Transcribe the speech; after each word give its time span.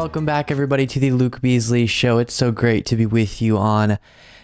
welcome 0.00 0.24
back, 0.24 0.50
everybody, 0.50 0.86
to 0.86 0.98
the 0.98 1.10
Luke 1.10 1.42
Beasley 1.42 1.86
Show. 1.86 2.16
It's 2.16 2.32
so 2.32 2.50
great 2.50 2.86
to 2.86 2.96
be 2.96 3.04
with 3.04 3.42
you 3.42 3.58
on 3.58 3.98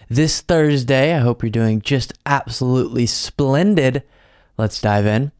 this 0.07 0.39
Thursday. 0.39 1.15
I 1.15 1.17
hope 1.17 1.41
you're 1.41 1.49
doing 1.49 1.81
just 1.81 2.13
absolutely 2.27 3.07
splendid. 3.07 4.03
Let's 4.59 4.79
dive 4.79 5.07
in. 5.07 5.31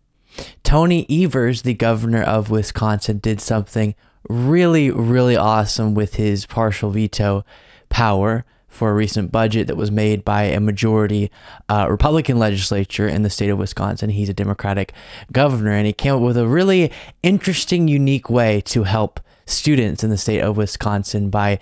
Tony 0.64 1.05
Evers, 1.07 1.61
the 1.61 1.75
governor 1.75 2.23
of 2.23 2.50
Wisconsin, 2.50 3.19
did 3.19 3.39
something 3.39 3.93
really, 4.27 4.89
really 4.89 5.36
awesome 5.36 5.93
with 5.93 6.15
his 6.15 6.47
partial 6.47 6.89
veto 6.89 7.45
power 7.89 8.43
for 8.68 8.89
a 8.89 8.95
recent 8.95 9.31
budget 9.31 9.68
that 9.68 9.77
was 9.77 9.91
made 9.91 10.25
by 10.25 10.45
a 10.45 10.59
majority 10.59 11.29
uh, 11.69 11.86
Republican 11.88 12.39
legislature 12.39 13.07
in 13.07 13.21
the 13.21 13.29
state 13.29 13.49
of 13.49 13.60
Wisconsin. 13.60 14.10
He's 14.10 14.29
a 14.29 14.33
Democratic 14.33 14.93
governor, 15.32 15.74
and 15.74 15.86
he 15.86 15.93
came 15.93 16.15
up 16.15 16.21
with 16.21 16.38
a 16.38 16.47
really 16.47 16.91
interesting, 17.21 17.88
unique 17.88 18.32
way 18.32 18.61
to 18.61 18.82
help 18.82 19.19
students 19.47 20.04
in 20.04 20.10
the 20.10 20.18
state 20.18 20.42
of 20.42 20.57
Wisconsin 20.57 21.29
by 21.29 21.60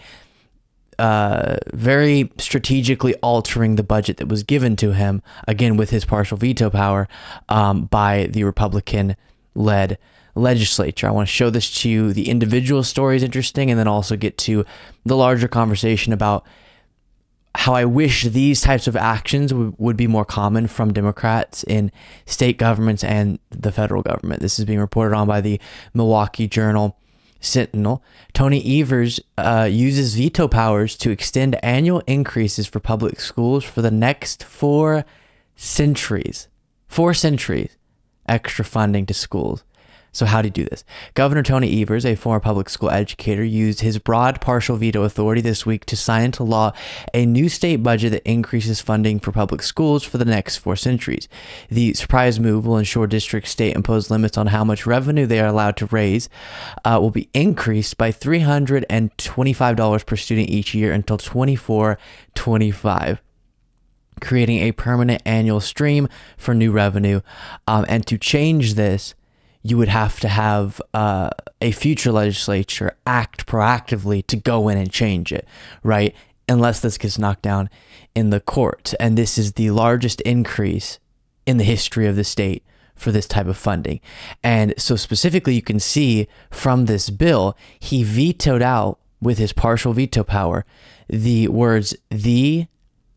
uh, 1.00 1.58
very 1.74 2.32
strategically 2.38 3.16
altering 3.16 3.76
the 3.76 3.84
budget 3.84 4.18
that 4.18 4.28
was 4.28 4.44
given 4.44 4.76
to 4.78 4.94
him, 4.94 5.22
again, 5.48 5.78
with 5.78 5.90
his 5.90 6.06
partial 6.06 6.38
veto 6.38 6.70
power 6.70 7.08
um, 7.50 7.86
by 7.86 8.28
the 8.32 8.44
Republican 8.44 9.16
led 9.56 9.98
legislature. 10.36 11.08
I 11.08 11.12
want 11.12 11.28
to 11.28 11.34
show 11.34 11.50
this 11.50 11.82
to 11.82 11.90
you. 11.90 12.14
The 12.14 12.30
individual 12.30 12.84
story 12.84 13.16
is 13.18 13.24
interesting, 13.24 13.70
and 13.70 13.80
then 13.80 13.88
also 13.88 14.16
get 14.16 14.38
to 14.40 14.66
the 15.06 15.16
larger 15.16 15.48
conversation 15.48 16.14
about 16.14 16.46
how 17.56 17.74
I 17.74 17.86
wish 17.86 18.24
these 18.24 18.62
types 18.62 18.86
of 18.88 18.98
actions 18.98 19.52
w- 19.52 19.74
would 19.78 19.96
be 19.96 20.08
more 20.08 20.26
common 20.26 20.68
from 20.68 20.92
Democrats 20.92 21.64
in 21.64 21.92
state 22.26 22.58
governments 22.58 23.04
and 23.04 23.40
the 23.50 23.72
federal 23.72 24.02
government. 24.02 24.42
This 24.42 24.60
is 24.60 24.66
being 24.66 24.80
reported 24.80 25.16
on 25.16 25.28
by 25.28 25.40
the 25.40 25.60
Milwaukee 25.94 26.48
Journal 26.48 26.98
Sentinel. 27.40 28.04
Tony 28.34 28.82
Evers 28.82 29.20
uh, 29.38 29.68
uses 29.70 30.16
veto 30.16 30.48
powers 30.48 30.96
to 30.98 31.12
extend 31.12 31.64
annual 31.64 32.02
increases 32.08 32.68
for 32.68 32.80
public 32.80 33.20
schools 33.20 33.64
for 33.64 33.82
the 33.82 33.92
next 33.92 34.44
four 34.44 35.06
centuries. 35.56 36.48
Four 36.88 37.14
centuries 37.14 37.76
extra 38.28 38.66
funding 38.66 39.06
to 39.06 39.14
schools. 39.14 39.64
So, 40.16 40.26
how 40.26 40.42
do 40.42 40.48
you 40.48 40.52
do 40.52 40.64
this? 40.64 40.86
Governor 41.14 41.44
Tony 41.44 41.82
Evers, 41.82 42.06
a 42.06 42.16
former 42.16 42.40
public 42.40 42.70
school 42.70 42.90
educator, 42.90 43.44
used 43.44 43.82
his 43.82 44.00
broad 44.00 44.40
partial 44.40 44.78
veto 44.78 45.04
authority 45.04 45.42
this 45.42 45.66
week 45.66 45.86
to 45.88 45.98
sign 45.98 46.24
into 46.24 46.42
law 46.42 46.72
a 47.14 47.26
new 47.26 47.50
state 47.50 47.84
budget 47.84 48.14
that 48.14 48.26
increases 48.26 48.80
funding 48.80 49.20
for 49.20 49.34
public 49.34 49.62
schools 49.62 50.06
for 50.06 50.18
the 50.18 50.24
next 50.24 50.56
four 50.56 50.78
centuries. 50.78 51.28
The 51.70 51.94
surprise 51.96 52.40
move 52.40 52.66
will 52.66 52.78
ensure 52.78 53.08
districts 53.08 53.52
state 53.52 53.76
imposed 53.76 54.10
limits 54.10 54.38
on 54.38 54.48
how 54.48 54.64
much 54.64 54.86
revenue 54.86 55.26
they 55.26 55.42
are 55.42 55.48
allowed 55.48 55.76
to 55.78 55.86
raise, 55.88 56.30
uh, 56.86 56.98
will 57.02 57.12
be 57.12 57.30
increased 57.34 57.98
by 57.98 58.14
$325 58.14 60.06
per 60.06 60.16
student 60.16 60.50
each 60.50 60.74
year 60.74 60.94
until 60.94 61.18
24 61.18 62.00
25 62.36 63.22
creating 64.22 64.60
a 64.60 64.72
permanent 64.72 65.22
annual 65.26 65.60
stream 65.60 66.08
for 66.38 66.54
new 66.54 66.72
revenue. 66.72 67.20
Um, 67.68 67.86
and 67.90 68.08
to 68.08 68.18
change 68.18 68.76
this, 68.76 69.14
you 69.66 69.80
would 69.80 69.88
have 69.88 70.20
to 70.20 70.28
have 70.28 70.80
uh, 70.94 71.32
a 71.60 71.72
future 71.72 72.12
legislature 72.12 72.96
act 73.08 73.48
proactively 73.48 74.26
to 74.28 74.36
go 74.36 74.70
in 74.70 74.78
and 74.78 74.92
change 74.92 75.32
it, 75.32 75.48
right? 75.82 76.14
Unless 76.48 76.82
this 76.82 77.00
gets 77.00 77.18
knocked 77.18 77.42
down 77.42 77.72
in 78.14 78.30
the 78.30 78.40
court. 78.40 78.94
And 79.00 79.18
this 79.18 79.40
is 79.40 79.54
the 79.54 79.72
largest 79.72 80.22
increase 80.22 81.00
in 81.48 81.58
the 81.58 81.64
history 81.64 82.06
of 82.06 82.16
the 82.16 82.24
state 82.24 82.64
for 82.96 83.12
this 83.12 83.28
type 83.28 83.48
of 83.48 83.58
funding. 83.58 84.02
And 84.44 84.76
so, 84.78 84.96
specifically, 84.96 85.56
you 85.56 85.64
can 85.64 85.80
see 85.80 86.28
from 86.52 86.86
this 86.86 87.10
bill, 87.10 87.58
he 87.80 88.04
vetoed 88.04 88.62
out 88.62 89.00
with 89.20 89.40
his 89.40 89.52
partial 89.52 89.94
veto 89.94 90.24
power 90.24 90.64
the 91.10 91.48
words 91.48 91.96
the 92.12 92.68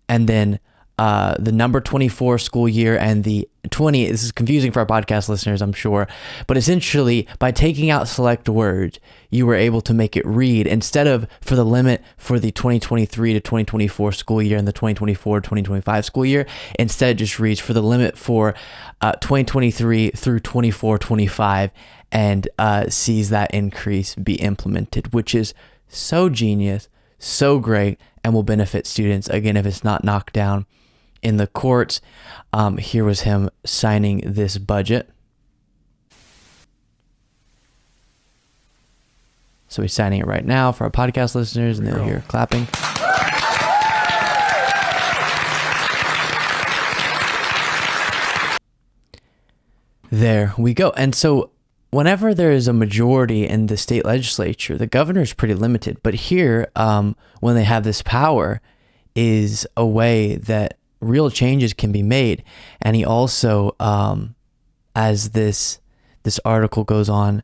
and 0.08 0.26
then 0.26 0.60
uh, 0.98 1.36
the 1.38 1.52
number 1.52 1.80
24 1.80 2.38
school 2.38 2.68
year 2.68 2.98
and 2.98 3.24
the 3.24 3.48
20 3.70 4.06
this 4.06 4.22
is 4.22 4.32
confusing 4.32 4.72
for 4.72 4.80
our 4.80 4.86
podcast 4.86 5.28
listeners 5.28 5.60
i'm 5.60 5.72
sure 5.72 6.08
but 6.46 6.56
essentially 6.56 7.26
by 7.38 7.50
taking 7.50 7.90
out 7.90 8.08
select 8.08 8.48
words 8.48 8.98
you 9.30 9.46
were 9.46 9.54
able 9.54 9.80
to 9.80 9.92
make 9.92 10.16
it 10.16 10.26
read 10.26 10.66
instead 10.66 11.06
of 11.06 11.26
for 11.40 11.54
the 11.54 11.64
limit 11.64 12.02
for 12.16 12.38
the 12.38 12.50
2023 12.50 13.34
to 13.34 13.40
2024 13.40 14.12
school 14.12 14.42
year 14.42 14.58
and 14.58 14.66
the 14.66 14.72
2024 14.72 15.40
2025 15.40 16.04
school 16.04 16.24
year. 16.24 16.46
Instead 16.78 17.10
it 17.10 17.18
just 17.18 17.38
reads 17.38 17.60
for 17.60 17.72
the 17.72 17.82
limit 17.82 18.16
for 18.16 18.54
uh, 19.00 19.12
2023 19.12 20.10
through 20.10 20.40
24 20.40 20.98
25 20.98 21.70
and 22.10 22.48
uh, 22.58 22.88
sees 22.88 23.28
that 23.30 23.52
increase 23.52 24.14
be 24.14 24.34
implemented 24.36 25.12
which 25.12 25.34
is 25.34 25.52
so 25.88 26.28
genius 26.28 26.88
so 27.18 27.58
great 27.58 28.00
and 28.24 28.32
will 28.32 28.42
benefit 28.42 28.86
students 28.86 29.28
again 29.28 29.56
if 29.56 29.66
it's 29.66 29.84
not 29.84 30.04
knocked 30.04 30.32
down 30.32 30.66
in 31.22 31.36
the 31.36 31.46
courts. 31.46 32.00
Um, 32.52 32.78
here 32.78 33.04
was 33.04 33.22
him 33.22 33.50
signing 33.64 34.22
this 34.24 34.58
budget. 34.58 35.10
So 39.68 39.82
he's 39.82 39.92
signing 39.92 40.20
it 40.20 40.26
right 40.26 40.44
now 40.44 40.72
for 40.72 40.84
our 40.84 40.90
podcast 40.90 41.34
listeners, 41.34 41.78
and 41.78 41.86
they'll 41.86 42.02
hear 42.02 42.24
clapping. 42.26 42.66
There 50.10 50.54
we 50.56 50.72
go. 50.72 50.90
And 50.96 51.14
so, 51.14 51.50
whenever 51.90 52.32
there 52.32 52.50
is 52.50 52.66
a 52.66 52.72
majority 52.72 53.46
in 53.46 53.66
the 53.66 53.76
state 53.76 54.06
legislature, 54.06 54.78
the 54.78 54.86
governor 54.86 55.20
is 55.20 55.34
pretty 55.34 55.54
limited. 55.54 55.98
But 56.02 56.14
here, 56.14 56.70
um, 56.74 57.14
when 57.40 57.54
they 57.54 57.64
have 57.64 57.84
this 57.84 58.00
power, 58.00 58.62
is 59.14 59.66
a 59.76 59.84
way 59.84 60.36
that 60.36 60.78
real 61.00 61.30
changes 61.30 61.72
can 61.72 61.92
be 61.92 62.02
made. 62.02 62.42
And 62.80 62.96
he 62.96 63.04
also, 63.04 63.74
um, 63.80 64.34
as 64.94 65.30
this 65.30 65.80
this 66.24 66.40
article 66.44 66.84
goes 66.84 67.08
on 67.08 67.42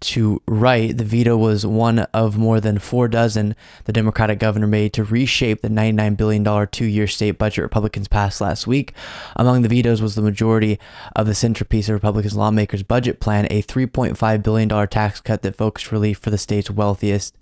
to 0.00 0.40
write, 0.46 0.98
the 0.98 1.04
veto 1.04 1.36
was 1.36 1.64
one 1.64 2.00
of 2.12 2.36
more 2.36 2.60
than 2.60 2.78
four 2.78 3.08
dozen 3.08 3.56
the 3.84 3.92
Democratic 3.92 4.38
governor 4.38 4.66
made 4.66 4.92
to 4.92 5.02
reshape 5.02 5.62
the 5.62 5.68
$99 5.68 6.16
billion 6.16 6.68
two 6.68 6.84
year 6.84 7.06
state 7.06 7.32
budget 7.32 7.62
Republicans 7.62 8.06
passed 8.06 8.40
last 8.40 8.66
week. 8.66 8.92
Among 9.36 9.62
the 9.62 9.68
vetoes 9.68 10.02
was 10.02 10.14
the 10.14 10.22
majority 10.22 10.78
of 11.16 11.26
the 11.26 11.34
centerpiece 11.34 11.88
of 11.88 11.94
Republicans' 11.94 12.36
lawmakers' 12.36 12.82
budget 12.82 13.18
plan, 13.18 13.46
a 13.50 13.62
$3.5 13.62 14.42
billion 14.42 14.88
tax 14.88 15.20
cut 15.20 15.42
that 15.42 15.56
focused 15.56 15.90
relief 15.90 16.18
for 16.18 16.30
the 16.30 16.38
state's 16.38 16.70
wealthiest 16.70 17.36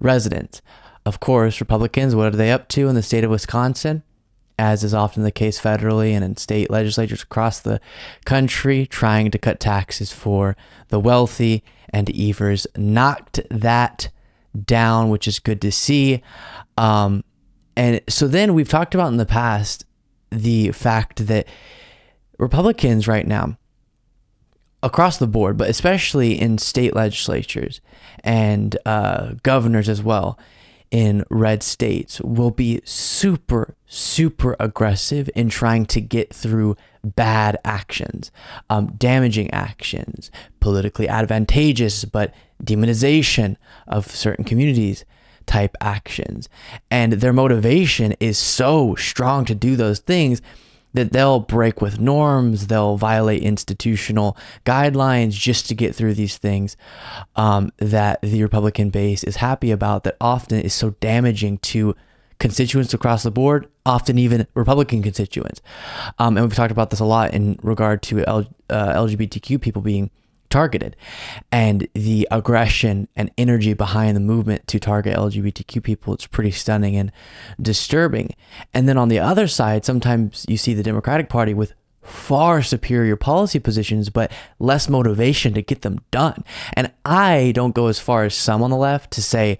residents. 0.00 0.60
Of 1.06 1.20
course, 1.20 1.60
Republicans, 1.60 2.14
what 2.14 2.34
are 2.34 2.36
they 2.36 2.50
up 2.50 2.68
to 2.68 2.88
in 2.88 2.94
the 2.94 3.02
state 3.02 3.24
of 3.24 3.30
Wisconsin? 3.30 4.02
As 4.60 4.84
is 4.84 4.92
often 4.92 5.22
the 5.22 5.30
case 5.32 5.58
federally 5.58 6.10
and 6.12 6.22
in 6.22 6.36
state 6.36 6.70
legislatures 6.70 7.22
across 7.22 7.60
the 7.60 7.80
country, 8.26 8.86
trying 8.86 9.30
to 9.30 9.38
cut 9.38 9.58
taxes 9.58 10.12
for 10.12 10.54
the 10.88 11.00
wealthy. 11.00 11.64
And 11.88 12.14
Evers 12.14 12.66
knocked 12.76 13.40
that 13.50 14.10
down, 14.66 15.08
which 15.08 15.26
is 15.26 15.38
good 15.38 15.62
to 15.62 15.72
see. 15.72 16.22
Um, 16.76 17.24
and 17.74 18.02
so 18.06 18.28
then 18.28 18.52
we've 18.52 18.68
talked 18.68 18.94
about 18.94 19.08
in 19.08 19.16
the 19.16 19.24
past 19.24 19.86
the 20.30 20.72
fact 20.72 21.26
that 21.26 21.48
Republicans 22.38 23.08
right 23.08 23.26
now, 23.26 23.56
across 24.82 25.16
the 25.18 25.26
board, 25.26 25.56
but 25.56 25.70
especially 25.70 26.38
in 26.38 26.58
state 26.58 26.94
legislatures 26.94 27.80
and 28.22 28.76
uh, 28.84 29.32
governors 29.42 29.88
as 29.88 30.02
well, 30.02 30.38
in 30.90 31.24
red 31.30 31.62
states 31.62 32.20
will 32.20 32.50
be 32.50 32.80
super, 32.84 33.76
super 33.86 34.56
aggressive 34.58 35.30
in 35.34 35.48
trying 35.48 35.86
to 35.86 36.00
get 36.00 36.34
through 36.34 36.76
bad 37.04 37.56
actions, 37.64 38.30
um, 38.68 38.88
damaging 38.98 39.50
actions, 39.52 40.30
politically 40.58 41.08
advantageous, 41.08 42.04
but 42.04 42.34
demonization 42.62 43.56
of 43.86 44.10
certain 44.10 44.44
communities 44.44 45.04
type 45.46 45.76
actions. 45.80 46.48
And 46.90 47.14
their 47.14 47.32
motivation 47.32 48.14
is 48.20 48.38
so 48.38 48.94
strong 48.96 49.44
to 49.46 49.54
do 49.54 49.76
those 49.76 50.00
things 50.00 50.42
that 50.94 51.12
they'll 51.12 51.40
break 51.40 51.80
with 51.80 52.00
norms, 52.00 52.66
they'll 52.66 52.96
violate 52.96 53.42
institutional 53.42 54.36
guidelines 54.64 55.32
just 55.32 55.66
to 55.68 55.74
get 55.74 55.94
through 55.94 56.14
these 56.14 56.36
things 56.36 56.76
um, 57.36 57.72
that 57.78 58.20
the 58.22 58.42
Republican 58.42 58.90
base 58.90 59.22
is 59.24 59.36
happy 59.36 59.70
about, 59.70 60.04
that 60.04 60.16
often 60.20 60.60
is 60.60 60.74
so 60.74 60.90
damaging 61.00 61.58
to 61.58 61.94
constituents 62.38 62.92
across 62.94 63.22
the 63.22 63.30
board, 63.30 63.68
often 63.86 64.18
even 64.18 64.46
Republican 64.54 65.02
constituents. 65.02 65.60
Um, 66.18 66.36
and 66.36 66.46
we've 66.46 66.56
talked 66.56 66.72
about 66.72 66.90
this 66.90 67.00
a 67.00 67.04
lot 67.04 67.34
in 67.34 67.58
regard 67.62 68.02
to 68.04 68.24
L, 68.26 68.46
uh, 68.68 68.92
LGBTQ 68.94 69.60
people 69.60 69.82
being 69.82 70.10
targeted 70.50 70.96
and 71.50 71.88
the 71.94 72.26
aggression 72.30 73.08
and 73.16 73.30
energy 73.38 73.72
behind 73.72 74.16
the 74.16 74.20
movement 74.20 74.66
to 74.66 74.78
target 74.78 75.16
LGBTQ 75.16 75.82
people 75.82 76.12
it's 76.12 76.26
pretty 76.26 76.50
stunning 76.50 76.96
and 76.96 77.12
disturbing 77.60 78.34
and 78.74 78.88
then 78.88 78.98
on 78.98 79.08
the 79.08 79.18
other 79.18 79.46
side 79.46 79.84
sometimes 79.84 80.44
you 80.48 80.56
see 80.56 80.74
the 80.74 80.82
Democratic 80.82 81.28
Party 81.28 81.54
with 81.54 81.74
far 82.02 82.62
superior 82.62 83.16
policy 83.16 83.58
positions, 83.58 84.08
but 84.08 84.32
less 84.58 84.88
motivation 84.88 85.54
to 85.54 85.62
get 85.62 85.82
them 85.82 86.00
done. 86.10 86.44
And 86.72 86.90
I 87.04 87.52
don't 87.54 87.74
go 87.74 87.86
as 87.86 87.98
far 87.98 88.24
as 88.24 88.34
some 88.34 88.62
on 88.62 88.70
the 88.70 88.76
left 88.76 89.10
to 89.12 89.22
say, 89.22 89.58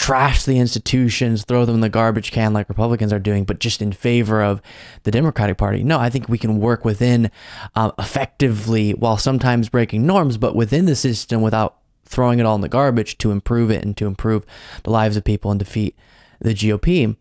trash 0.00 0.44
the 0.44 0.58
institutions, 0.58 1.44
throw 1.44 1.66
them 1.66 1.74
in 1.74 1.80
the 1.82 1.88
garbage 1.90 2.32
can 2.32 2.54
like 2.54 2.70
Republicans 2.70 3.12
are 3.12 3.18
doing, 3.18 3.44
but 3.44 3.58
just 3.58 3.82
in 3.82 3.92
favor 3.92 4.42
of 4.42 4.62
the 5.02 5.10
Democratic 5.10 5.58
Party. 5.58 5.84
No, 5.84 5.98
I 5.98 6.08
think 6.08 6.26
we 6.26 6.38
can 6.38 6.58
work 6.58 6.86
within 6.86 7.30
uh, 7.76 7.90
effectively 7.98 8.92
while 8.92 9.18
sometimes 9.18 9.68
breaking 9.68 10.06
norms, 10.06 10.38
but 10.38 10.56
within 10.56 10.86
the 10.86 10.96
system 10.96 11.42
without 11.42 11.76
throwing 12.06 12.38
it 12.38 12.46
all 12.46 12.54
in 12.54 12.62
the 12.62 12.68
garbage 12.68 13.18
to 13.18 13.30
improve 13.30 13.70
it 13.70 13.84
and 13.84 13.94
to 13.98 14.06
improve 14.06 14.46
the 14.84 14.90
lives 14.90 15.18
of 15.18 15.24
people 15.24 15.50
and 15.50 15.60
defeat 15.60 15.94
the 16.40 16.54
GOP. 16.54 17.14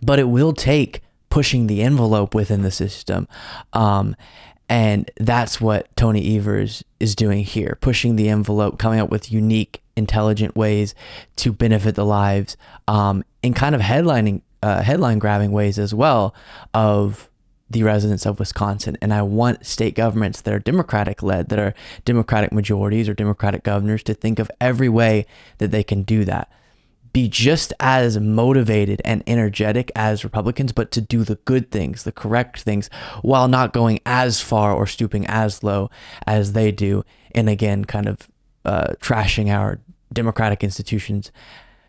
But 0.00 0.20
it 0.20 0.28
will 0.28 0.52
take 0.52 1.02
pushing 1.28 1.66
the 1.66 1.82
envelope 1.82 2.36
within 2.36 2.62
the 2.62 2.70
system. 2.70 3.26
Um, 3.72 4.14
and 4.70 5.10
that's 5.16 5.60
what 5.60 5.94
Tony 5.96 6.36
Evers 6.36 6.84
is 7.00 7.16
doing 7.16 7.42
here, 7.42 7.76
pushing 7.80 8.14
the 8.14 8.28
envelope, 8.28 8.78
coming 8.78 9.00
up 9.00 9.10
with 9.10 9.32
unique, 9.32 9.82
intelligent 9.96 10.54
ways 10.54 10.94
to 11.36 11.52
benefit 11.52 11.96
the 11.96 12.04
lives, 12.04 12.56
um, 12.86 13.24
in 13.42 13.52
kind 13.52 13.74
of 13.74 13.80
headlining, 13.80 14.42
uh, 14.62 14.80
headline 14.82 15.18
grabbing 15.18 15.50
ways 15.50 15.76
as 15.76 15.92
well 15.92 16.32
of 16.72 17.28
the 17.68 17.82
residents 17.82 18.24
of 18.24 18.38
Wisconsin. 18.38 18.96
And 19.02 19.12
I 19.12 19.22
want 19.22 19.66
state 19.66 19.96
governments 19.96 20.40
that 20.42 20.54
are 20.54 20.60
Democratic 20.60 21.20
led, 21.20 21.48
that 21.48 21.58
are 21.58 21.74
Democratic 22.04 22.52
majorities 22.52 23.08
or 23.08 23.14
Democratic 23.14 23.64
governors 23.64 24.04
to 24.04 24.14
think 24.14 24.38
of 24.38 24.52
every 24.60 24.88
way 24.88 25.26
that 25.58 25.72
they 25.72 25.82
can 25.82 26.02
do 26.02 26.24
that 26.26 26.48
be 27.12 27.28
just 27.28 27.72
as 27.80 28.18
motivated 28.18 29.02
and 29.04 29.22
energetic 29.26 29.90
as 29.96 30.24
Republicans, 30.24 30.72
but 30.72 30.90
to 30.92 31.00
do 31.00 31.24
the 31.24 31.36
good 31.44 31.70
things, 31.70 32.04
the 32.04 32.12
correct 32.12 32.62
things, 32.62 32.88
while 33.22 33.48
not 33.48 33.72
going 33.72 34.00
as 34.06 34.40
far 34.40 34.72
or 34.72 34.86
stooping 34.86 35.26
as 35.26 35.62
low 35.62 35.90
as 36.26 36.52
they 36.52 36.70
do. 36.70 37.04
And 37.34 37.48
again, 37.48 37.84
kind 37.84 38.08
of 38.08 38.28
uh, 38.64 38.94
trashing 39.00 39.52
our 39.52 39.80
democratic 40.12 40.62
institutions 40.62 41.30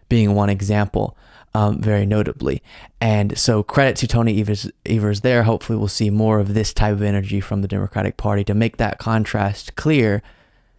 being 0.10 0.36
one 0.36 0.50
example, 0.50 1.18
um, 1.54 1.82
very 1.82 2.06
notably. 2.06 2.62
And 3.00 3.38
so, 3.38 3.64
credit 3.64 3.96
to 3.98 4.08
Tony 4.08 4.40
Evers, 4.40 4.70
Evers 4.86 5.22
there. 5.22 5.44
Hopefully, 5.44 5.78
we'll 5.78 5.88
see 5.88 6.10
more 6.10 6.40
of 6.40 6.54
this 6.54 6.74
type 6.74 6.94
of 6.94 7.02
energy 7.02 7.40
from 7.42 7.62
the 7.62 7.68
Democratic 7.68 8.18
Party 8.18 8.44
to 8.46 8.54
make 8.54 8.78
that 8.78 9.00
contrast 9.00 9.76
clear 9.76 10.22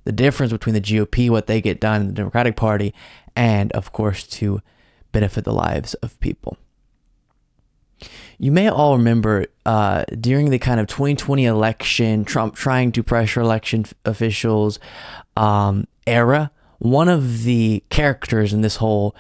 the 0.05 0.12
difference 0.12 0.53
between 0.53 0.75
the 0.75 0.81
GOP, 0.81 1.31
what 1.31 1.47
they 1.47 1.61
get 1.61 1.81
done 1.81 2.00
and 2.00 2.11
the 2.11 2.15
Democratic 2.15 2.56
Party, 2.56 2.93
and 3.37 3.73
of 3.73 3.93
course 3.93 4.26
to 4.26 4.61
benefit 5.12 5.44
the 5.44 5.52
lives 5.52 5.94
of 5.94 6.19
people. 6.20 6.56
You 8.38 8.50
may 8.50 8.69
all 8.69 8.96
remember 8.96 9.46
uh, 9.64 10.05
during 10.19 10.50
the 10.50 10.58
kind 10.58 10.81
of 10.81 10.88
2020 10.88 11.44
election, 11.44 12.25
Trump 12.25 12.56
trying 12.56 12.90
to 12.93 13.02
pressure 13.02 13.40
election 13.40 13.84
officials 14.05 14.81
um, 15.37 15.87
era, 16.06 16.50
one 16.79 17.08
of 17.08 17.44
the 17.44 17.84
characters 17.90 18.52
in 18.52 18.62
this 18.62 18.76
whole 18.76 19.14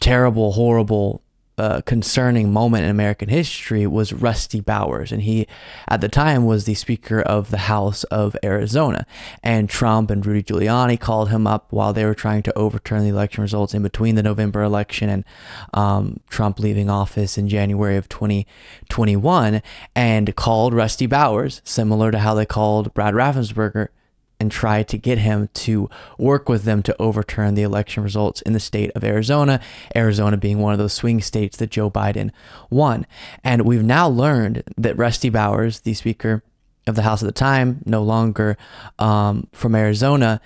terrible, 0.00 0.52
horrible 0.52 1.22
uh, 1.58 1.80
concerning 1.82 2.52
moment 2.52 2.84
in 2.84 2.90
American 2.90 3.28
history 3.28 3.86
was 3.86 4.12
Rusty 4.12 4.60
Bowers. 4.60 5.12
And 5.12 5.22
he, 5.22 5.46
at 5.88 6.00
the 6.00 6.08
time, 6.08 6.44
was 6.44 6.64
the 6.64 6.74
Speaker 6.74 7.20
of 7.20 7.50
the 7.50 7.58
House 7.58 8.04
of 8.04 8.36
Arizona. 8.44 9.06
And 9.42 9.68
Trump 9.68 10.10
and 10.10 10.24
Rudy 10.24 10.42
Giuliani 10.42 10.98
called 10.98 11.30
him 11.30 11.46
up 11.46 11.66
while 11.70 11.92
they 11.92 12.04
were 12.04 12.14
trying 12.14 12.42
to 12.44 12.56
overturn 12.56 13.02
the 13.02 13.08
election 13.08 13.42
results 13.42 13.74
in 13.74 13.82
between 13.82 14.14
the 14.14 14.22
November 14.22 14.62
election 14.62 15.08
and 15.08 15.24
um, 15.74 16.20
Trump 16.30 16.58
leaving 16.58 16.88
office 16.88 17.36
in 17.36 17.48
January 17.48 17.96
of 17.96 18.08
2021 18.08 19.60
and 19.94 20.36
called 20.36 20.74
Rusty 20.74 21.06
Bowers, 21.06 21.60
similar 21.64 22.10
to 22.10 22.18
how 22.18 22.34
they 22.34 22.46
called 22.46 22.94
Brad 22.94 23.14
Raffensperger 23.14 23.88
and 24.40 24.50
try 24.50 24.82
to 24.84 24.96
get 24.96 25.18
him 25.18 25.48
to 25.52 25.90
work 26.16 26.48
with 26.48 26.64
them 26.64 26.82
to 26.84 26.96
overturn 27.00 27.54
the 27.54 27.62
election 27.62 28.02
results 28.02 28.40
in 28.42 28.52
the 28.52 28.60
state 28.60 28.90
of 28.94 29.02
Arizona, 29.02 29.60
Arizona 29.96 30.36
being 30.36 30.58
one 30.58 30.72
of 30.72 30.78
those 30.78 30.92
swing 30.92 31.20
states 31.20 31.56
that 31.56 31.70
Joe 31.70 31.90
Biden 31.90 32.30
won. 32.70 33.06
And 33.42 33.62
we've 33.62 33.84
now 33.84 34.08
learned 34.08 34.62
that 34.76 34.96
Rusty 34.96 35.28
Bowers, 35.28 35.80
the 35.80 35.94
Speaker 35.94 36.42
of 36.86 36.94
the 36.94 37.02
House 37.02 37.22
at 37.22 37.26
the 37.26 37.32
time, 37.32 37.82
no 37.84 38.02
longer 38.02 38.56
um, 38.98 39.48
from 39.52 39.74
Arizona, 39.74 40.40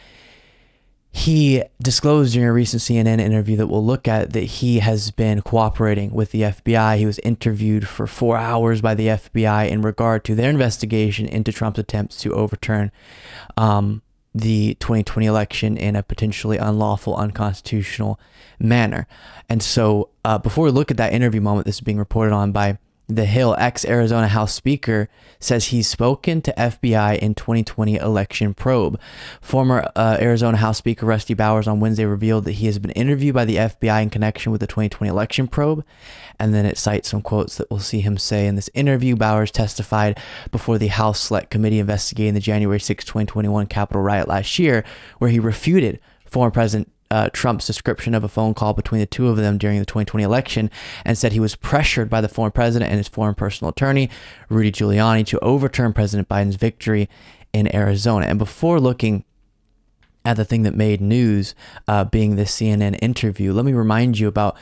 he 1.15 1.63
disclosed 1.81 2.33
during 2.33 2.49
a 2.49 2.53
recent 2.53 2.81
CNN 2.81 3.21
interview 3.21 3.55
that 3.59 3.67
we'll 3.67 3.85
look 3.85 4.09
at 4.09 4.33
that 4.33 4.45
he 4.45 4.79
has 4.79 5.11
been 5.11 5.43
cooperating 5.43 6.11
with 6.11 6.31
the 6.31 6.41
FBI. 6.41 6.97
He 6.97 7.05
was 7.05 7.19
interviewed 7.19 7.87
for 7.87 8.07
four 8.07 8.39
hours 8.39 8.81
by 8.81 8.95
the 8.95 9.09
FBI 9.09 9.69
in 9.69 9.83
regard 9.83 10.25
to 10.25 10.35
their 10.35 10.49
investigation 10.49 11.27
into 11.27 11.53
Trump's 11.53 11.79
attempts 11.79 12.17
to 12.23 12.33
overturn 12.33 12.91
um, 13.59 14.01
the 14.35 14.75
2020 14.81 15.27
election 15.27 15.77
in 15.77 15.97
a 15.97 16.03
potentially 16.03 16.57
unlawful, 16.57 17.15
unconstitutional 17.15 18.19
manner. 18.59 19.07
And 19.51 19.63
so, 19.63 20.09
uh, 20.25 20.39
before 20.39 20.65
we 20.65 20.71
look 20.71 20.91
at 20.91 20.97
that 20.97 21.13
interview 21.13 21.43
moment, 21.43 21.67
this 21.67 21.77
is 21.77 21.81
being 21.83 21.99
reported 21.99 22.33
on 22.33 22.53
by 22.53 22.79
the 23.17 23.25
Hill, 23.25 23.55
ex 23.59 23.85
Arizona 23.85 24.29
House 24.29 24.55
Speaker, 24.55 25.09
says 25.41 25.67
he's 25.67 25.89
spoken 25.89 26.41
to 26.43 26.53
FBI 26.57 27.19
in 27.19 27.35
2020 27.35 27.97
election 27.97 28.55
probe. 28.55 29.01
Former 29.41 29.91
uh, 29.97 30.19
Arizona 30.21 30.57
House 30.57 30.79
Speaker 30.79 31.07
Rusty 31.07 31.35
Bowers 31.35 31.67
on 31.67 31.81
Wednesday 31.81 32.05
revealed 32.05 32.45
that 32.45 32.53
he 32.53 32.67
has 32.67 32.79
been 32.79 32.91
interviewed 32.93 33.35
by 33.35 33.45
the 33.45 33.57
FBI 33.57 34.03
in 34.03 34.11
connection 34.11 34.53
with 34.53 34.61
the 34.61 34.67
2020 34.67 35.11
election 35.11 35.49
probe. 35.49 35.85
And 36.39 36.55
then 36.55 36.67
it 36.67 36.79
cites 36.79 37.09
some 37.09 37.23
quotes 37.23 37.57
that 37.57 37.71
we'll 37.71 37.81
see 37.81 38.01
him 38.01 38.19
say 38.19 38.47
in 38.47 38.57
this 38.57 38.71
interview. 38.75 39.17
Bowers 39.17 39.51
testified 39.51 40.19
before 40.51 40.79
the 40.79 40.89
House 40.89 41.21
Select 41.21 41.51
Committee 41.51 41.79
investigating 41.79 42.35
the 42.35 42.41
January 42.41 42.81
6, 42.81 43.05
2021 43.05 43.67
Capitol 43.67 44.03
riot 44.03 44.29
last 44.29 44.59
year, 44.59 44.85
where 45.19 45.31
he 45.31 45.39
refuted 45.39 46.01
former 46.25 46.51
President 46.51 46.91
uh, 47.13 47.29
Trump's 47.35 47.67
description 47.67 48.15
of 48.15 48.25
a 48.25 48.29
phone 48.29 48.55
call 48.55 48.73
between 48.73 49.01
the 49.01 49.07
two 49.07 49.29
of 49.29 49.37
them 49.37 49.59
during 49.59 49.79
the 49.79 49.85
2020 49.85 50.25
election 50.25 50.71
and 51.05 51.19
said 51.19 51.33
he 51.33 51.41
was 51.41 51.55
pressured 51.55 52.09
by 52.09 52.23
the 52.23 52.29
former 52.29 52.51
president 52.51 52.91
and 52.91 52.97
his 52.97 53.07
former 53.07 53.35
personal 53.35 53.69
attorney, 53.69 54.09
Rudy 54.49 54.73
Giuliani, 54.73 55.27
to 55.27 55.39
overturn 55.41 55.93
President 55.93 56.27
Biden's 56.27 56.57
victory 56.57 57.11
in 57.53 57.75
Arizona. 57.77 58.25
And 58.25 58.39
before 58.39 58.81
looking 58.81 59.25
at 60.25 60.39
the 60.39 60.45
thing 60.47 60.63
that 60.63 60.75
made 60.75 61.03
news, 61.03 61.55
uh, 61.87 62.05
being 62.05 62.37
this 62.37 62.57
CNN 62.57 62.99
interview, 63.03 63.53
let 63.53 63.67
me 63.67 63.75
remind 63.75 64.19
you 64.19 64.27
about 64.27 64.57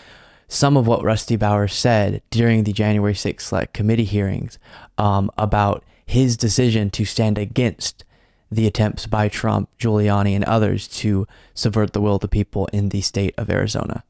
some 0.48 0.76
of 0.76 0.88
what 0.88 1.04
Rusty 1.04 1.36
Bowers 1.36 1.72
said 1.72 2.20
during 2.30 2.64
the 2.64 2.72
January 2.72 3.14
6th 3.14 3.42
Select 3.42 3.72
Committee 3.72 4.04
hearings 4.04 4.58
um, 4.98 5.30
about 5.38 5.84
his 6.04 6.36
decision 6.36 6.90
to 6.90 7.04
stand 7.04 7.38
against 7.38 8.04
the 8.50 8.66
attempts 8.66 9.06
by 9.06 9.28
Trump, 9.28 9.68
Giuliani, 9.78 10.34
and 10.34 10.44
others 10.44 10.88
to 10.88 11.26
subvert 11.54 11.92
the 11.92 12.00
will 12.00 12.16
of 12.16 12.20
the 12.20 12.28
people 12.28 12.68
in 12.72 12.88
the 12.88 13.00
state 13.00 13.34
of 13.38 13.48
Arizona. 13.48 14.04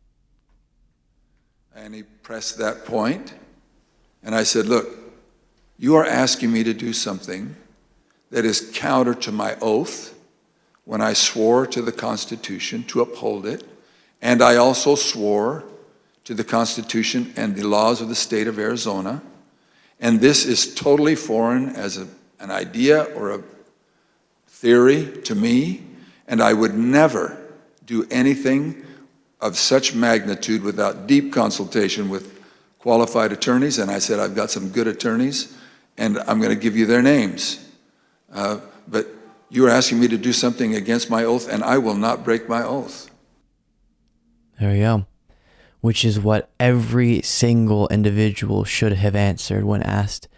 And 1.75 1.95
he 1.95 2.03
pressed 2.03 2.59
that 2.59 2.85
point, 2.85 3.35
and 4.23 4.35
I 4.35 4.45
said, 4.45 4.67
Look, 4.67 4.89
you 5.79 5.97
are 5.97 6.07
asking 6.07 6.53
me 6.53 6.65
to 6.65 6.75
do 6.75 6.93
something 6.93 7.57
that 8.31 8.45
is 8.45 8.71
counter 8.75 9.15
to 9.15 9.33
my 9.33 9.57
oath 9.61 10.15
when 10.85 11.01
I 11.01 11.13
swore 11.13 11.67
to 11.67 11.83
the 11.83 11.93
Constitution 11.93 12.85
to 12.85 13.01
uphold 13.01 13.47
it, 13.47 13.65
and 14.23 14.43
I 14.43 14.57
also 14.57 14.95
swore 14.95 15.65
to 16.25 16.35
the 16.35 16.45
Constitution 16.45 17.33
and 17.37 17.57
the 17.57 17.67
laws 17.67 18.01
of 18.01 18.09
the 18.09 18.15
state 18.15 18.47
of 18.47 18.59
Arizona. 18.59 19.23
And 19.99 20.21
this 20.21 20.45
is 20.45 20.75
totally 20.75 21.15
foreign 21.15 21.71
as 21.71 21.97
a, 21.97 22.07
an 22.39 22.51
idea 22.51 23.05
or 23.15 23.33
a 23.33 23.43
theory 24.61 25.07
to 25.23 25.35
me, 25.35 25.83
and 26.29 26.43
I 26.43 26.53
would 26.53 26.75
never 26.75 27.39
do 27.87 28.07
anything 28.11 28.85
of 29.41 29.57
such 29.57 29.95
magnitude 29.95 30.63
without 30.63 31.07
deep 31.07 31.33
consultation 31.33 32.11
with 32.11 32.43
qualified 32.79 33.33
attorneys. 33.33 33.79
And 33.79 33.91
I 33.91 34.01
said, 34.01 34.21
I've 34.21 34.35
got 34.35 34.51
some 34.51 34.69
good 34.69 34.87
attorneys, 34.87 35.57
and 35.97 36.19
I'm 36.19 36.41
going 36.41 36.55
to 36.55 36.61
give 36.61 36.77
you 36.77 36.85
their 36.85 37.01
names. 37.01 37.67
Uh, 38.31 38.61
but 38.87 39.07
you 39.49 39.67
are 39.67 39.71
asking 39.71 39.99
me 39.99 40.09
to 40.09 40.19
do 40.19 40.33
something 40.33 40.75
against 40.75 41.09
my 41.09 41.25
oath, 41.25 41.51
and 41.51 41.65
I 41.65 41.79
will 41.79 41.97
not 41.97 42.23
break 42.23 42.47
my 42.47 42.63
oath. 42.63 43.11
There 44.61 44.75
you 44.75 44.83
go. 44.83 45.07
Which 45.81 46.05
is 46.05 46.21
what 46.21 46.51
every 46.61 47.23
single 47.23 47.89
individual 47.89 48.65
should 48.65 48.93
have 48.93 49.17
answered 49.17 49.65
when 49.65 49.83
asked, 49.83 50.29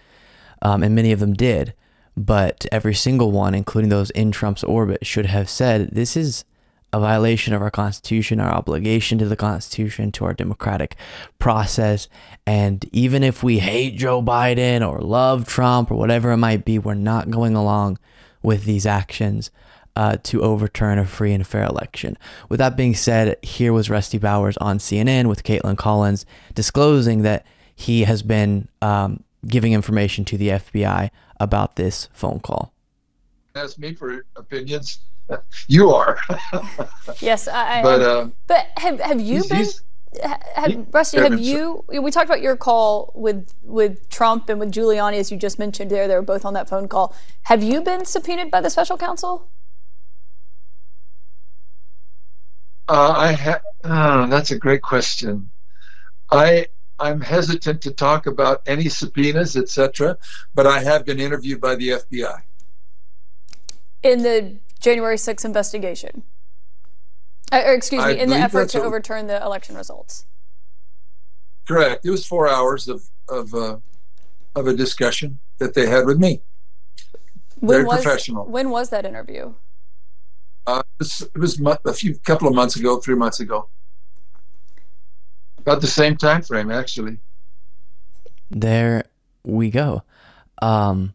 um, 0.63 0.85
and 0.85 0.95
many 0.95 1.11
of 1.11 1.19
them 1.19 1.33
did 1.33 1.75
but 2.17 2.67
every 2.71 2.95
single 2.95 3.31
one, 3.31 3.55
including 3.55 3.91
those 3.91 4.11
in 4.11 4.31
Trump's 4.31 4.65
orbit, 4.65 5.07
should 5.07 5.27
have 5.27 5.49
said 5.49 5.91
this 5.93 6.17
is 6.17 6.45
a 6.93 7.01
violation 7.01 7.55
of 7.55 7.63
our 7.63 7.71
Constitution, 7.71 8.39
our 8.39 8.53
obligation 8.53 9.19
to 9.19 9.25
the 9.27 9.37
Constitution, 9.37 10.13
to 10.13 10.27
our 10.27 10.35
democratic 10.35 10.97
process. 11.39 12.09
And 12.47 12.85
even 12.93 13.23
if 13.23 13.43
we 13.43 13.61
hate 13.61 13.97
Joe 13.97 14.23
Biden 14.23 14.87
or 14.87 15.01
love 15.01 15.47
Trump 15.47 15.91
or 15.91 15.95
whatever 15.95 16.33
it 16.33 16.37
might 16.37 16.65
be, 16.67 16.79
we're 16.79 16.95
not 16.95 17.31
going 17.31 17.57
along 17.57 17.99
with 18.43 18.65
these 18.65 18.85
actions 18.85 19.51
uh, 19.97 20.17
to 20.23 20.43
overturn 20.43 20.99
a 20.99 21.07
free 21.07 21.33
and 21.33 21.47
fair 21.47 21.65
election. 21.65 22.19
With 22.49 22.59
that 22.59 22.77
being 22.77 22.95
said, 22.95 23.37
here 23.43 23.73
was 23.73 23.89
Rusty 23.89 24.19
Bowers 24.19 24.57
on 24.59 24.79
CNN 24.79 25.27
with 25.27 25.45
Kaitlan 25.45 25.79
Collins 25.79 26.27
disclosing 26.55 27.23
that 27.23 27.47
he 27.75 28.03
has 28.03 28.23
been 28.23 28.69
um, 28.83 29.23
giving 29.47 29.73
information 29.73 30.25
to 30.27 30.37
the 30.39 30.49
FBI 30.49 31.11
about 31.41 31.77
this 31.77 32.09
phone 32.13 32.41
call. 32.41 32.73
Ask 33.55 33.79
me 33.79 33.95
for 33.95 34.25
opinions. 34.37 35.01
You 35.69 35.91
are. 35.91 36.19
yes, 37.21 37.49
I. 37.49 37.79
I 37.79 37.83
but 37.83 38.01
uh, 38.03 38.29
but 38.49 38.67
have 38.77 39.01
have 39.01 39.21
you 39.21 39.37
he's- 39.37 39.49
been? 39.49 39.57
he's- 39.59 39.81
Have, 40.55 40.71
he- 40.71 40.85
Rusty, 40.91 41.19
have 41.19 41.33
I'm 41.33 41.39
you? 41.39 41.85
We 41.89 42.11
talked 42.11 42.27
about 42.27 42.43
your 42.43 42.57
call 42.57 43.13
with 43.15 43.55
with 43.63 44.11
Trump 44.11 44.49
and 44.51 44.61
with 44.61 44.71
Giuliani, 44.73 45.15
as 45.19 45.31
you 45.31 45.39
just 45.39 45.59
mentioned. 45.59 45.91
There, 45.91 46.07
they 46.07 46.15
were 46.17 46.21
both 46.23 46.45
on 46.45 46.53
that 46.55 46.69
phone 46.69 46.87
call. 46.89 47.15
Have 47.45 47.63
you 47.63 47.81
been 47.81 48.05
subpoenaed 48.05 48.51
by 48.51 48.61
the 48.61 48.69
special 48.69 48.99
counsel? 48.99 49.49
Uh, 52.89 53.15
I 53.17 53.33
ha- 53.33 53.61
oh, 53.85 54.27
that's 54.27 54.51
a 54.51 54.59
great 54.59 54.83
question. 54.83 55.51
I 56.31 56.67
I'm 57.03 57.21
hesitant 57.21 57.83
to 57.83 57.91
talk 57.91 58.27
about 58.27 58.63
any 58.67 58.89
subpoenas, 58.89 59.57
etc. 59.57 60.17
But 60.55 60.69
I 60.69 60.81
have 60.85 61.05
been 61.05 61.19
interviewed 61.19 61.61
by 61.61 61.75
the 61.75 61.89
FBI. 61.91 62.43
in 64.05 64.23
the 64.23 64.57
January 64.81 65.17
6th 65.17 65.45
investigation. 65.45 66.23
Uh, 67.53 67.63
or 67.67 67.75
excuse 67.75 68.03
I 68.03 68.15
me, 68.15 68.21
in 68.21 68.31
the 68.31 68.37
effort 68.37 68.69
to 68.71 68.83
overturn 68.83 69.27
the 69.27 69.43
election 69.43 69.77
results. 69.77 70.27
Correct. 71.67 72.05
It 72.05 72.11
was 72.11 72.25
four 72.27 72.49
hours 72.49 72.89
of 72.89 73.11
of 73.29 73.55
uh, 73.55 73.77
of 74.55 74.67
a 74.67 74.75
discussion 74.75 75.39
that 75.59 75.75
they 75.75 75.87
had 75.87 76.07
with 76.07 76.19
me. 76.19 76.41
When 77.61 77.79
Very 77.79 77.85
was 77.85 78.03
professional. 78.03 78.47
when 78.47 78.71
was 78.71 78.91
that 78.91 79.05
interview? 79.05 79.55
Uh, 80.67 80.83
it 80.87 80.99
was, 80.99 81.23
it 81.23 81.39
was 81.39 81.61
a 81.85 81.93
few 81.93 82.15
couple 82.21 82.49
of 82.49 82.55
months 82.55 82.77
ago, 82.77 82.99
three 82.99 83.17
months 83.17 83.41
ago. 83.41 83.69
About 85.63 85.81
the 85.81 85.87
same 85.87 86.17
time 86.17 86.43
frame, 86.43 86.71
actually. 86.71 87.19
there 88.51 89.05
we 89.45 89.71
go. 89.71 90.03
Um, 90.61 91.15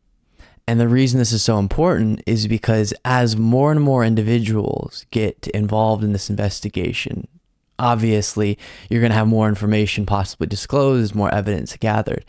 and 0.68 0.80
the 0.80 0.88
reason 0.88 1.20
this 1.20 1.32
is 1.32 1.44
so 1.44 1.60
important 1.60 2.22
is 2.26 2.48
because 2.48 2.94
as 3.06 3.38
more 3.38 3.72
and 3.72 3.82
more 3.82 4.04
individuals 4.04 5.06
get 5.12 5.48
involved 5.50 6.04
in 6.04 6.12
this 6.12 6.30
investigation, 6.30 7.28
obviously 7.80 8.58
you're 8.90 9.02
going 9.02 9.12
to 9.12 9.18
have 9.18 9.28
more 9.28 9.48
information 9.48 10.06
possibly 10.06 10.48
disclosed, 10.48 11.16
more 11.16 11.34
evidence 11.34 11.76
gathered. 11.78 12.26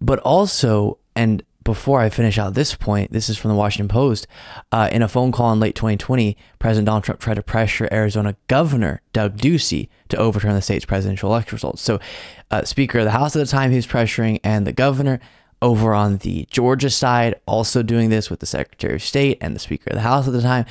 But 0.00 0.20
also, 0.20 0.98
and 1.14 1.42
before 1.66 2.00
I 2.00 2.10
finish 2.10 2.38
out 2.38 2.54
this 2.54 2.76
point, 2.76 3.12
this 3.12 3.28
is 3.28 3.36
from 3.36 3.50
the 3.50 3.56
Washington 3.56 3.88
Post. 3.88 4.28
Uh, 4.70 4.88
in 4.92 5.02
a 5.02 5.08
phone 5.08 5.32
call 5.32 5.52
in 5.52 5.58
late 5.58 5.74
2020, 5.74 6.36
President 6.60 6.86
Donald 6.86 7.02
Trump 7.02 7.20
tried 7.20 7.34
to 7.34 7.42
pressure 7.42 7.88
Arizona 7.90 8.36
Governor 8.46 9.02
Doug 9.12 9.36
Ducey 9.36 9.88
to 10.08 10.16
overturn 10.16 10.54
the 10.54 10.62
state's 10.62 10.84
presidential 10.84 11.28
election 11.28 11.56
results. 11.56 11.82
So, 11.82 11.98
uh, 12.52 12.64
Speaker 12.64 13.00
of 13.00 13.04
the 13.04 13.10
House 13.10 13.34
at 13.34 13.40
the 13.40 13.50
time, 13.50 13.72
he 13.72 13.76
was 13.76 13.86
pressuring, 13.86 14.38
and 14.44 14.64
the 14.64 14.72
governor 14.72 15.18
over 15.60 15.92
on 15.92 16.18
the 16.18 16.46
Georgia 16.50 16.88
side 16.88 17.34
also 17.46 17.82
doing 17.82 18.10
this 18.10 18.30
with 18.30 18.38
the 18.38 18.46
Secretary 18.46 18.94
of 18.94 19.02
State 19.02 19.38
and 19.40 19.52
the 19.52 19.60
Speaker 19.60 19.90
of 19.90 19.96
the 19.96 20.02
House 20.02 20.28
at 20.28 20.32
the 20.32 20.42
time. 20.42 20.66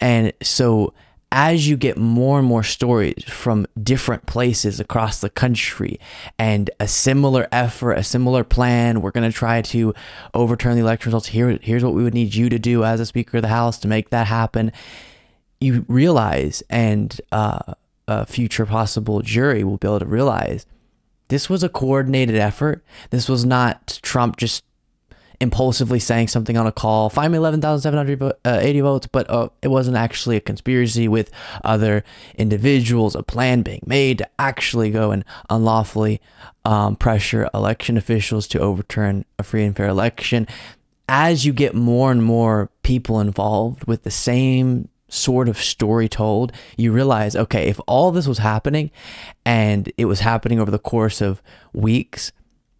And 0.00 0.32
so, 0.42 0.92
as 1.32 1.66
you 1.66 1.76
get 1.76 1.96
more 1.96 2.38
and 2.38 2.46
more 2.46 2.62
stories 2.62 3.24
from 3.24 3.66
different 3.82 4.26
places 4.26 4.78
across 4.78 5.20
the 5.20 5.30
country 5.30 5.98
and 6.38 6.70
a 6.78 6.86
similar 6.86 7.48
effort, 7.50 7.92
a 7.92 8.04
similar 8.04 8.44
plan, 8.44 9.00
we're 9.00 9.10
going 9.10 9.28
to 9.28 9.36
try 9.36 9.62
to 9.62 9.94
overturn 10.34 10.74
the 10.74 10.82
election 10.82 11.08
results. 11.08 11.28
Here, 11.28 11.58
here's 11.62 11.82
what 11.82 11.94
we 11.94 12.02
would 12.02 12.14
need 12.14 12.34
you 12.34 12.50
to 12.50 12.58
do 12.58 12.84
as 12.84 13.00
a 13.00 13.06
Speaker 13.06 13.38
of 13.38 13.42
the 13.42 13.48
House 13.48 13.78
to 13.78 13.88
make 13.88 14.10
that 14.10 14.26
happen. 14.26 14.72
You 15.58 15.86
realize, 15.88 16.62
and 16.68 17.18
uh, 17.32 17.74
a 18.06 18.26
future 18.26 18.66
possible 18.66 19.22
jury 19.22 19.64
will 19.64 19.78
be 19.78 19.88
able 19.88 20.00
to 20.00 20.06
realize 20.06 20.66
this 21.28 21.48
was 21.48 21.62
a 21.62 21.68
coordinated 21.70 22.36
effort. 22.36 22.84
This 23.08 23.26
was 23.26 23.44
not 23.44 23.98
Trump 24.02 24.36
just 24.36 24.64
impulsively 25.42 25.98
saying 25.98 26.28
something 26.28 26.56
on 26.56 26.68
a 26.68 26.72
call, 26.72 27.10
find 27.10 27.32
me 27.32 27.36
11,780 27.36 28.80
votes, 28.80 29.08
but 29.08 29.28
uh, 29.28 29.48
it 29.60 29.68
wasn't 29.68 29.96
actually 29.96 30.36
a 30.36 30.40
conspiracy 30.40 31.08
with 31.08 31.32
other 31.64 32.04
individuals, 32.36 33.16
a 33.16 33.24
plan 33.24 33.62
being 33.62 33.82
made 33.84 34.18
to 34.18 34.28
actually 34.38 34.90
go 34.90 35.10
and 35.10 35.24
unlawfully 35.50 36.20
um, 36.64 36.94
pressure 36.94 37.50
election 37.52 37.96
officials 37.96 38.46
to 38.46 38.60
overturn 38.60 39.24
a 39.36 39.42
free 39.42 39.64
and 39.64 39.76
fair 39.76 39.88
election. 39.88 40.46
As 41.08 41.44
you 41.44 41.52
get 41.52 41.74
more 41.74 42.12
and 42.12 42.22
more 42.22 42.70
people 42.84 43.18
involved 43.18 43.84
with 43.84 44.04
the 44.04 44.12
same 44.12 44.88
sort 45.08 45.48
of 45.48 45.58
story 45.58 46.08
told, 46.08 46.52
you 46.76 46.92
realize, 46.92 47.34
okay, 47.34 47.68
if 47.68 47.80
all 47.88 48.12
this 48.12 48.28
was 48.28 48.38
happening 48.38 48.92
and 49.44 49.92
it 49.98 50.04
was 50.04 50.20
happening 50.20 50.60
over 50.60 50.70
the 50.70 50.78
course 50.78 51.20
of 51.20 51.42
weeks, 51.72 52.30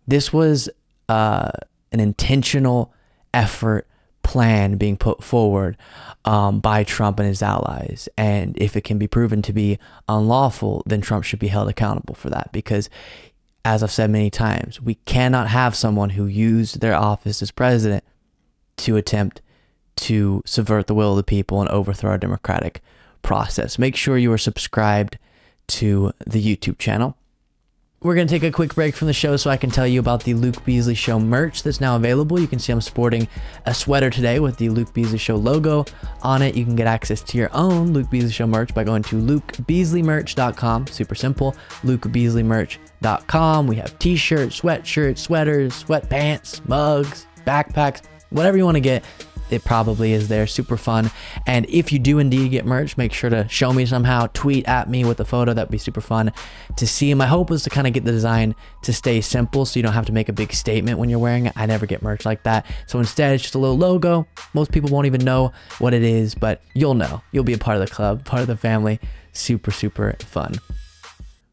this 0.06 0.32
was 0.32 0.70
uh, 1.08 1.50
an 1.92 2.00
intentional 2.00 2.92
effort 3.32 3.86
plan 4.22 4.76
being 4.76 4.96
put 4.96 5.22
forward 5.22 5.76
um, 6.24 6.60
by 6.60 6.84
Trump 6.84 7.18
and 7.18 7.28
his 7.28 7.42
allies. 7.42 8.08
And 8.16 8.56
if 8.58 8.76
it 8.76 8.84
can 8.84 8.98
be 8.98 9.08
proven 9.08 9.42
to 9.42 9.52
be 9.52 9.78
unlawful, 10.08 10.82
then 10.86 11.00
Trump 11.00 11.24
should 11.24 11.38
be 11.38 11.48
held 11.48 11.68
accountable 11.68 12.14
for 12.14 12.30
that 12.30 12.50
because. 12.52 12.88
As 13.64 13.84
I've 13.84 13.92
said 13.92 14.10
many 14.10 14.28
times, 14.28 14.80
we 14.80 14.96
cannot 14.96 15.46
have 15.46 15.76
someone 15.76 16.10
who 16.10 16.26
used 16.26 16.80
their 16.80 16.96
office 16.96 17.40
as 17.42 17.52
president 17.52 18.02
to 18.78 18.96
attempt 18.96 19.40
to 19.96 20.42
subvert 20.44 20.88
the 20.88 20.94
will 20.94 21.12
of 21.12 21.16
the 21.16 21.22
people 21.22 21.60
and 21.60 21.70
overthrow 21.70 22.10
our 22.10 22.18
democratic 22.18 22.82
process. 23.22 23.78
Make 23.78 23.96
sure 23.96 24.18
you 24.18 24.32
are 24.32 24.38
subscribed 24.38 25.18
to 25.68 26.12
the 26.26 26.42
YouTube 26.42 26.78
channel. 26.78 27.16
We're 28.02 28.16
going 28.16 28.26
to 28.26 28.34
take 28.34 28.42
a 28.42 28.50
quick 28.50 28.74
break 28.74 28.96
from 28.96 29.06
the 29.06 29.12
show 29.12 29.36
so 29.36 29.48
I 29.48 29.56
can 29.56 29.70
tell 29.70 29.86
you 29.86 30.00
about 30.00 30.24
the 30.24 30.34
Luke 30.34 30.64
Beasley 30.64 30.96
Show 30.96 31.20
merch 31.20 31.62
that's 31.62 31.80
now 31.80 31.94
available. 31.94 32.40
You 32.40 32.48
can 32.48 32.58
see 32.58 32.72
I'm 32.72 32.80
sporting 32.80 33.28
a 33.64 33.72
sweater 33.72 34.10
today 34.10 34.40
with 34.40 34.56
the 34.56 34.70
Luke 34.70 34.92
Beasley 34.92 35.18
Show 35.18 35.36
logo 35.36 35.84
on 36.20 36.42
it. 36.42 36.56
You 36.56 36.64
can 36.64 36.74
get 36.74 36.88
access 36.88 37.20
to 37.22 37.38
your 37.38 37.48
own 37.52 37.92
Luke 37.92 38.10
Beasley 38.10 38.32
Show 38.32 38.48
merch 38.48 38.74
by 38.74 38.82
going 38.82 39.04
to 39.04 39.16
lukebeasleymerch.com. 39.16 40.88
Super 40.88 41.14
simple. 41.14 41.54
lukebeasleymerch.com. 41.82 43.66
We 43.68 43.76
have 43.76 43.96
t 44.00 44.16
shirts, 44.16 44.60
sweatshirts, 44.60 45.18
sweaters, 45.18 45.84
sweatpants, 45.84 46.66
mugs, 46.68 47.26
backpacks, 47.46 48.02
whatever 48.30 48.56
you 48.56 48.64
want 48.64 48.76
to 48.76 48.80
get 48.80 49.04
it 49.52 49.64
probably 49.64 50.12
is 50.12 50.28
there. 50.28 50.46
Super 50.46 50.76
fun. 50.76 51.10
And 51.46 51.66
if 51.68 51.92
you 51.92 51.98
do 51.98 52.18
indeed 52.18 52.50
get 52.50 52.64
merch, 52.64 52.96
make 52.96 53.12
sure 53.12 53.30
to 53.30 53.48
show 53.48 53.72
me 53.72 53.86
somehow. 53.86 54.28
Tweet 54.32 54.66
at 54.66 54.88
me 54.88 55.04
with 55.04 55.20
a 55.20 55.24
photo. 55.24 55.52
That'd 55.52 55.70
be 55.70 55.78
super 55.78 56.00
fun 56.00 56.32
to 56.76 56.86
see. 56.86 57.12
My 57.14 57.26
hope 57.26 57.50
was 57.50 57.62
to 57.64 57.70
kind 57.70 57.86
of 57.86 57.92
get 57.92 58.04
the 58.04 58.12
design 58.12 58.54
to 58.82 58.92
stay 58.92 59.20
simple 59.20 59.64
so 59.64 59.78
you 59.78 59.82
don't 59.82 59.92
have 59.92 60.06
to 60.06 60.12
make 60.12 60.28
a 60.28 60.32
big 60.32 60.52
statement 60.52 60.98
when 60.98 61.08
you're 61.08 61.18
wearing 61.18 61.46
it. 61.46 61.52
I 61.56 61.66
never 61.66 61.86
get 61.86 62.02
merch 62.02 62.24
like 62.24 62.42
that. 62.44 62.66
So 62.86 62.98
instead, 62.98 63.34
it's 63.34 63.42
just 63.42 63.54
a 63.54 63.58
little 63.58 63.78
logo. 63.78 64.26
Most 64.54 64.72
people 64.72 64.90
won't 64.90 65.06
even 65.06 65.24
know 65.24 65.52
what 65.78 65.94
it 65.94 66.02
is, 66.02 66.34
but 66.34 66.62
you'll 66.74 66.94
know. 66.94 67.22
You'll 67.32 67.44
be 67.44 67.54
a 67.54 67.58
part 67.58 67.76
of 67.76 67.86
the 67.86 67.92
club, 67.92 68.24
part 68.24 68.42
of 68.42 68.48
the 68.48 68.56
family. 68.56 69.00
Super, 69.32 69.70
super 69.70 70.14
fun. 70.20 70.54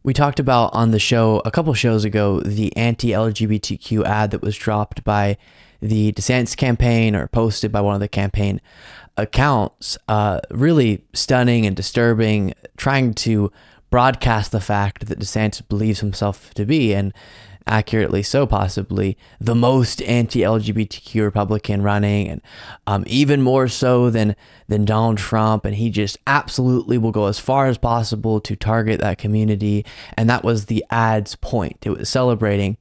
We 0.03 0.13
talked 0.13 0.39
about 0.39 0.73
on 0.73 0.91
the 0.91 0.99
show 0.99 1.41
a 1.43 1.51
couple 1.51 1.73
shows 1.73 2.05
ago 2.05 2.39
the 2.39 2.75
anti 2.77 3.09
LGBTQ 3.09 4.05
ad 4.05 4.31
that 4.31 4.41
was 4.41 4.55
dropped 4.55 5.03
by 5.03 5.37
the 5.81 6.11
DeSantis 6.13 6.55
campaign 6.55 7.15
or 7.15 7.27
posted 7.27 7.71
by 7.71 7.81
one 7.81 7.95
of 7.95 8.01
the 8.01 8.07
campaign 8.07 8.61
accounts. 9.17 9.97
Uh, 10.07 10.39
really 10.49 11.03
stunning 11.13 11.65
and 11.65 11.75
disturbing, 11.75 12.53
trying 12.77 13.13
to 13.13 13.51
broadcast 13.89 14.51
the 14.51 14.61
fact 14.61 15.07
that 15.07 15.19
DeSantis 15.19 15.67
believes 15.67 15.99
himself 15.99 16.53
to 16.53 16.65
be, 16.65 16.93
and 16.93 17.13
accurately 17.67 18.23
so, 18.23 18.47
possibly 18.47 19.17
the 19.39 19.55
most 19.55 20.01
anti-LGBTQ 20.01 21.21
Republican 21.21 21.83
running, 21.83 22.27
and 22.27 22.41
um, 22.87 23.03
even 23.07 23.41
more 23.41 23.67
so 23.67 24.09
than 24.09 24.35
than 24.67 24.85
Donald 24.85 25.17
Trump. 25.17 25.65
And 25.65 25.75
he 25.75 25.89
just 25.89 26.17
absolutely 26.27 26.97
will 26.97 27.11
go 27.11 27.27
as 27.27 27.39
far 27.39 27.67
as 27.67 27.77
possible 27.77 28.39
to 28.41 28.55
target 28.55 28.99
that 28.99 29.17
community. 29.17 29.85
And 30.17 30.29
that 30.29 30.43
was 30.43 30.65
the 30.65 30.83
ad's 30.89 31.35
point. 31.35 31.77
It 31.83 31.91
was 31.91 32.09
celebrating 32.09 32.77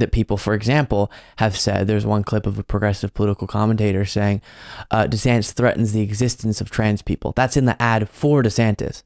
that 0.00 0.12
people, 0.12 0.36
for 0.36 0.54
example, 0.54 1.10
have 1.36 1.56
said. 1.56 1.86
There's 1.86 2.06
one 2.06 2.24
clip 2.24 2.46
of 2.46 2.58
a 2.58 2.62
progressive 2.62 3.14
political 3.14 3.46
commentator 3.46 4.04
saying 4.04 4.42
uh, 4.90 5.04
DeSantis 5.04 5.52
threatens 5.52 5.92
the 5.92 6.02
existence 6.02 6.60
of 6.60 6.70
trans 6.70 7.02
people. 7.02 7.32
That's 7.36 7.56
in 7.56 7.64
the 7.64 7.80
ad 7.80 8.08
for 8.08 8.42
DeSantis. 8.42 9.02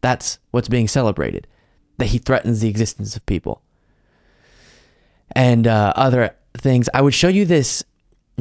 That's 0.00 0.38
what's 0.50 0.68
being 0.68 0.88
celebrated, 0.88 1.46
that 1.98 2.06
he 2.06 2.18
threatens 2.18 2.60
the 2.60 2.68
existence 2.68 3.16
of 3.16 3.24
people. 3.26 3.62
And 5.34 5.66
uh, 5.66 5.92
other 5.96 6.36
things. 6.56 6.88
I 6.92 7.00
would 7.00 7.14
show 7.14 7.28
you 7.28 7.44
this 7.44 7.82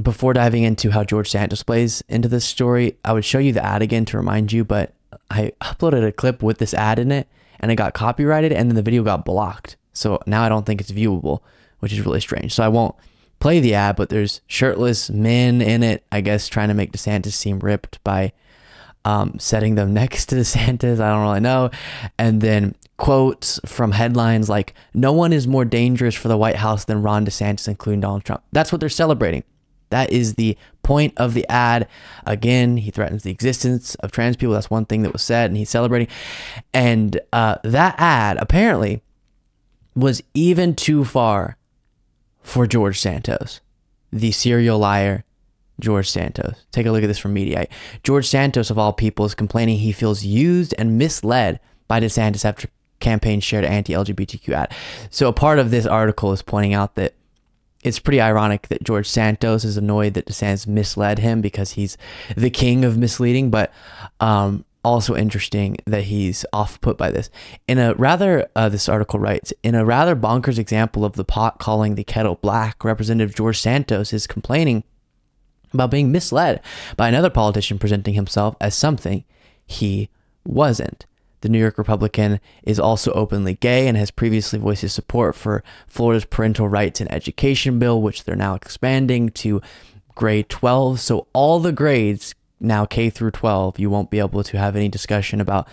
before 0.02 0.34
diving 0.34 0.64
into 0.64 0.92
how 0.92 1.04
George 1.04 1.30
Santos 1.30 1.64
plays 1.64 2.02
into 2.08 2.28
this 2.28 2.46
story. 2.46 2.98
I 3.06 3.14
would 3.14 3.26
show 3.26 3.40
you 3.40 3.54
the 3.54 3.66
ad 3.66 3.82
again 3.82 4.06
to 4.06 4.18
remind 4.18 4.52
you, 4.52 4.64
but 4.64 4.94
I 5.30 5.54
uploaded 5.62 6.06
a 6.06 6.12
clip 6.12 6.42
with 6.42 6.58
this 6.58 6.74
ad 6.74 7.00
in 7.00 7.12
it 7.12 7.28
and 7.60 7.72
it 7.72 7.76
got 7.76 7.94
copyrighted 7.94 8.52
and 8.52 8.70
then 8.70 8.76
the 8.76 8.82
video 8.82 9.04
got 9.04 9.26
blocked. 9.26 9.78
So 9.94 10.20
now 10.26 10.44
I 10.44 10.50
don't 10.50 10.66
think 10.66 10.82
it's 10.82 10.92
viewable 10.92 11.42
which 11.82 11.94
is 11.94 12.06
really 12.06 12.22
strange. 12.22 12.54
So 12.54 12.64
I 12.64 12.70
won't 12.70 12.96
play 13.40 13.60
the 13.60 13.74
ad, 13.74 13.98
but 13.98 14.10
there's 14.10 14.40
shirtless 14.48 15.10
men 15.10 15.62
in 15.62 15.84
it, 15.84 16.06
I 16.12 16.22
guess, 16.22 16.48
trying 16.48 16.70
to 16.70 16.74
make 16.74 16.94
DeSantis 16.94 17.34
seem 17.34 17.60
ripped 17.60 18.02
by 18.04 18.32
um, 19.04 19.38
setting 19.40 19.76
them 19.76 19.94
next 20.02 20.28
to 20.28 20.36
DeSantis. 20.36 21.02
I 21.02 21.10
don't 21.10 21.24
really 21.24 21.40
know. 21.42 21.70
And 22.18 22.40
then 22.40 22.76
quotes 22.98 23.60
from 23.66 23.92
headlines 23.92 24.48
like, 24.48 24.74
no 24.94 25.12
one 25.12 25.34
is 25.34 25.48
more 25.48 25.66
dangerous 25.66 26.16
for 26.16 26.28
the 26.28 26.38
White 26.38 26.58
House 26.58 26.86
than 26.86 27.02
Ron 27.02 27.26
DeSantis, 27.26 27.68
including 27.68 28.02
Donald 28.02 28.24
Trump. 28.24 28.44
That's 28.52 28.72
what 28.72 28.80
they're 28.80 28.90
celebrating. 28.90 29.44
That 29.90 30.12
is 30.12 30.36
the 30.36 30.58
point 30.84 31.14
of 31.18 31.34
the 31.34 31.46
ad. 31.50 31.88
Again, 32.26 32.78
he 32.78 32.92
threatens 32.92 33.24
the 33.24 33.32
existence 33.32 33.96
of 33.96 34.12
trans 34.12 34.38
people. 34.38 34.54
That's 34.54 34.70
one 34.70 34.86
thing 34.86 35.02
that 35.02 35.12
was 35.12 35.22
said, 35.22 35.50
and 35.50 35.58
he's 35.58 35.70
celebrating. 35.70 36.08
And 36.74 37.20
uh, 37.34 37.58
that 37.64 37.96
ad 37.98 38.38
apparently 38.38 39.02
was 39.94 40.24
even 40.34 40.76
too 40.76 41.04
far 41.04 41.58
for 42.42 42.68
George 42.68 43.00
Santos, 43.00 43.62
the 44.12 44.32
serial 44.32 44.80
liar 44.80 45.24
George 45.80 46.10
Santos. 46.10 46.64
Take 46.72 46.86
a 46.86 46.92
look 46.92 47.04
at 47.04 47.08
this 47.08 47.20
from 47.20 47.36
Mediaite. 47.36 47.70
George 48.04 48.28
Santos, 48.28 48.70
of 48.70 48.78
all 48.78 48.94
people, 48.94 49.26
is 49.26 49.36
complaining 49.36 49.80
he 49.80 49.92
feels 49.92 50.24
used 50.24 50.74
and 50.78 50.98
misled 50.98 51.60
by 51.88 52.00
DeSantis 52.00 52.46
after 52.46 52.70
campaign 53.00 53.42
shared 53.42 53.66
anti-LGBTQ 53.66 54.50
ad. 54.54 54.74
So 55.10 55.28
a 55.28 55.34
part 55.34 55.60
of 55.60 55.72
this 55.72 55.86
article 55.86 56.32
is 56.32 56.42
pointing 56.42 56.74
out 56.74 56.96
that 56.96 57.16
it's 57.84 58.00
pretty 58.00 58.22
ironic 58.22 58.68
that 58.68 58.84
George 58.84 59.10
Santos 59.10 59.66
is 59.66 59.76
annoyed 59.76 60.14
that 60.14 60.28
DeSantis 60.28 60.68
misled 60.68 61.20
him 61.20 61.42
because 61.42 61.72
he's 61.72 61.98
the 62.38 62.52
king 62.52 62.86
of 62.86 62.98
misleading, 62.98 63.50
but 63.50 63.74
um, 64.20 64.64
also 64.84 65.16
interesting 65.16 65.78
that 65.86 66.06
he's 66.06 66.46
off 66.54 66.82
put 66.82 66.98
by 66.98 67.12
this. 67.12 67.30
In 67.68 67.78
a 67.78 67.94
rather, 67.96 68.48
uh, 68.56 68.70
this 68.70 68.90
article 68.90 69.20
writes, 69.20 69.54
in 69.64 69.76
a 69.76 69.86
rather 69.86 70.16
bonkers 70.16 70.58
example 70.58 71.06
of 71.06 71.14
the 71.14 71.24
pot 71.24 71.60
calling 71.60 71.96
the 71.96 72.04
kettle 72.04 72.36
black, 72.36 72.84
Representative 72.84 73.36
George 73.36 73.60
Santos 73.60 74.14
is 74.14 74.28
complaining 74.28 74.84
about 75.74 75.92
being 75.92 76.12
misled 76.12 76.62
by 76.98 77.08
another 77.08 77.30
politician 77.30 77.80
presenting 77.80 78.14
himself 78.14 78.56
as 78.60 78.76
something 78.76 79.24
he 79.66 80.10
wasn't. 80.44 81.06
The 81.42 81.50
New 81.50 81.60
York 81.60 81.78
Republican 81.78 82.40
is 82.64 82.80
also 82.80 83.12
openly 83.14 83.56
gay 83.56 83.88
and 83.88 83.98
has 83.98 84.12
previously 84.12 84.60
voiced 84.60 84.84
his 84.84 84.94
support 84.94 85.36
for 85.36 85.64
Florida's 85.88 86.26
parental 86.26 86.68
rights 86.68 87.02
and 87.02 87.12
education 87.12 87.80
bill, 87.80 88.02
which 88.02 88.24
they're 88.24 88.36
now 88.36 88.54
expanding 88.54 89.30
to 89.30 89.62
grade 90.14 90.50
12. 90.50 91.00
So 91.00 91.28
all 91.34 91.60
the 91.60 91.72
grades 91.72 92.36
now 92.62 92.86
K 92.86 93.10
through 93.10 93.32
12, 93.32 93.80
you 93.80 93.90
won't 93.90 94.12
be 94.12 94.20
able 94.20 94.44
to 94.44 94.58
have 94.58 94.76
any 94.76 94.88
discussion 94.88 95.42
about 95.42 95.68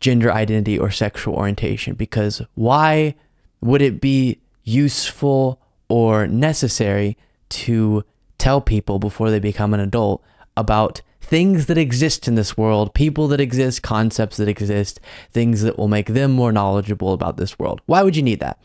gender 0.00 0.32
identity 0.32 0.78
or 0.78 0.90
sexual 0.90 1.34
orientation 1.34 1.94
because 1.94 2.42
why 2.54 3.14
would 3.60 3.80
it 3.80 4.00
be 4.00 4.40
useful 4.64 5.60
or 5.88 6.26
necessary 6.26 7.16
to 7.48 8.04
tell 8.38 8.60
people 8.60 8.98
before 8.98 9.30
they 9.30 9.38
become 9.38 9.72
an 9.72 9.80
adult 9.80 10.22
about 10.56 11.02
things 11.20 11.66
that 11.66 11.78
exist 11.78 12.26
in 12.26 12.34
this 12.34 12.56
world, 12.56 12.92
people 12.94 13.28
that 13.28 13.40
exist, 13.40 13.82
concepts 13.82 14.36
that 14.36 14.48
exist, 14.48 15.00
things 15.30 15.62
that 15.62 15.78
will 15.78 15.88
make 15.88 16.08
them 16.08 16.32
more 16.32 16.52
knowledgeable 16.52 17.12
about 17.12 17.36
this 17.36 17.58
world. 17.58 17.80
Why 17.86 18.02
would 18.02 18.16
you 18.16 18.22
need 18.22 18.40
that? 18.40 18.58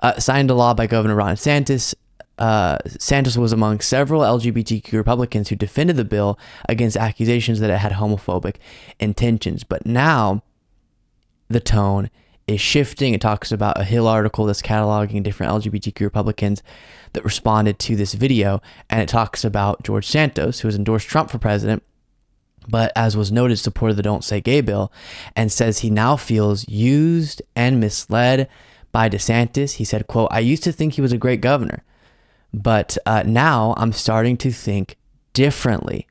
Uh, 0.00 0.18
signed 0.18 0.50
a 0.50 0.54
law 0.54 0.74
by 0.74 0.86
Governor 0.86 1.14
Ron 1.16 1.36
DeSantis. 1.36 1.94
Uh, 2.38 2.78
Santos 2.98 3.36
was 3.36 3.52
among 3.52 3.80
several 3.80 4.22
LGBTQ 4.22 4.92
Republicans 4.92 5.48
who 5.48 5.56
defended 5.56 5.96
the 5.96 6.04
bill 6.04 6.38
against 6.68 6.96
accusations 6.96 7.60
that 7.60 7.70
it 7.70 7.78
had 7.78 7.92
homophobic 7.92 8.56
intentions. 8.98 9.62
But 9.62 9.86
now 9.86 10.42
the 11.48 11.60
tone 11.60 12.10
is 12.46 12.60
shifting. 12.60 13.14
It 13.14 13.20
talks 13.20 13.52
about 13.52 13.80
a 13.80 13.84
Hill 13.84 14.06
article 14.06 14.46
that's 14.46 14.62
cataloging 14.62 15.22
different 15.22 15.52
LGBTQ 15.52 16.00
Republicans 16.00 16.62
that 17.12 17.24
responded 17.24 17.78
to 17.80 17.96
this 17.96 18.14
video, 18.14 18.60
and 18.90 19.00
it 19.00 19.08
talks 19.08 19.44
about 19.44 19.82
George 19.82 20.06
Santos, 20.06 20.60
who 20.60 20.68
has 20.68 20.74
endorsed 20.74 21.08
Trump 21.08 21.30
for 21.30 21.38
president, 21.38 21.82
but 22.68 22.92
as 22.96 23.16
was 23.16 23.30
noted, 23.30 23.58
supported 23.58 23.94
the 23.94 24.02
Don't 24.02 24.24
Say 24.24 24.40
Gay 24.40 24.60
bill, 24.60 24.92
and 25.36 25.52
says 25.52 25.78
he 25.78 25.90
now 25.90 26.16
feels 26.16 26.68
used 26.68 27.42
and 27.54 27.80
misled 27.80 28.48
by 28.90 29.08
DeSantis. 29.08 29.74
He 29.74 29.84
said, 29.84 30.06
"quote 30.06 30.28
I 30.30 30.40
used 30.40 30.64
to 30.64 30.72
think 30.72 30.94
he 30.94 31.02
was 31.02 31.12
a 31.12 31.18
great 31.18 31.40
governor, 31.40 31.84
but 32.54 32.96
uh, 33.04 33.22
now 33.26 33.74
I'm 33.76 33.92
starting 33.92 34.36
to 34.38 34.50
think 34.50 34.96
differently." 35.32 36.06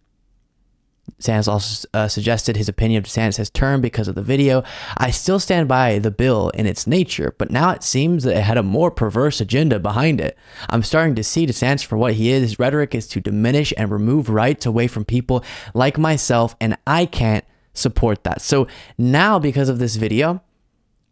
Santos 1.19 1.47
also 1.47 1.87
uh, 1.93 2.07
suggested 2.07 2.55
his 2.55 2.69
opinion 2.69 2.99
of 2.99 3.05
DeSantis 3.05 3.37
has 3.37 3.49
turned 3.49 3.81
because 3.81 4.07
of 4.07 4.15
the 4.15 4.21
video. 4.21 4.63
I 4.97 5.11
still 5.11 5.39
stand 5.39 5.67
by 5.67 5.99
the 5.99 6.11
bill 6.11 6.49
in 6.49 6.65
its 6.65 6.85
nature, 6.85 7.33
but 7.37 7.51
now 7.51 7.71
it 7.71 7.83
seems 7.83 8.23
that 8.23 8.37
it 8.37 8.43
had 8.43 8.57
a 8.57 8.63
more 8.63 8.91
perverse 8.91 9.39
agenda 9.39 9.79
behind 9.79 10.19
it. 10.19 10.37
I'm 10.69 10.83
starting 10.83 11.15
to 11.15 11.23
see 11.23 11.47
DeSantis 11.47 11.85
for 11.85 11.97
what 11.97 12.13
he 12.13 12.31
is. 12.31 12.41
His 12.41 12.59
rhetoric 12.59 12.93
is 12.93 13.07
to 13.09 13.21
diminish 13.21 13.73
and 13.77 13.91
remove 13.91 14.29
rights 14.29 14.65
away 14.65 14.87
from 14.87 15.05
people 15.05 15.43
like 15.73 15.97
myself, 15.97 16.55
and 16.59 16.77
I 16.85 17.05
can't 17.05 17.45
support 17.73 18.23
that. 18.23 18.41
So 18.41 18.67
now, 18.97 19.39
because 19.39 19.69
of 19.69 19.79
this 19.79 19.95
video, 19.95 20.41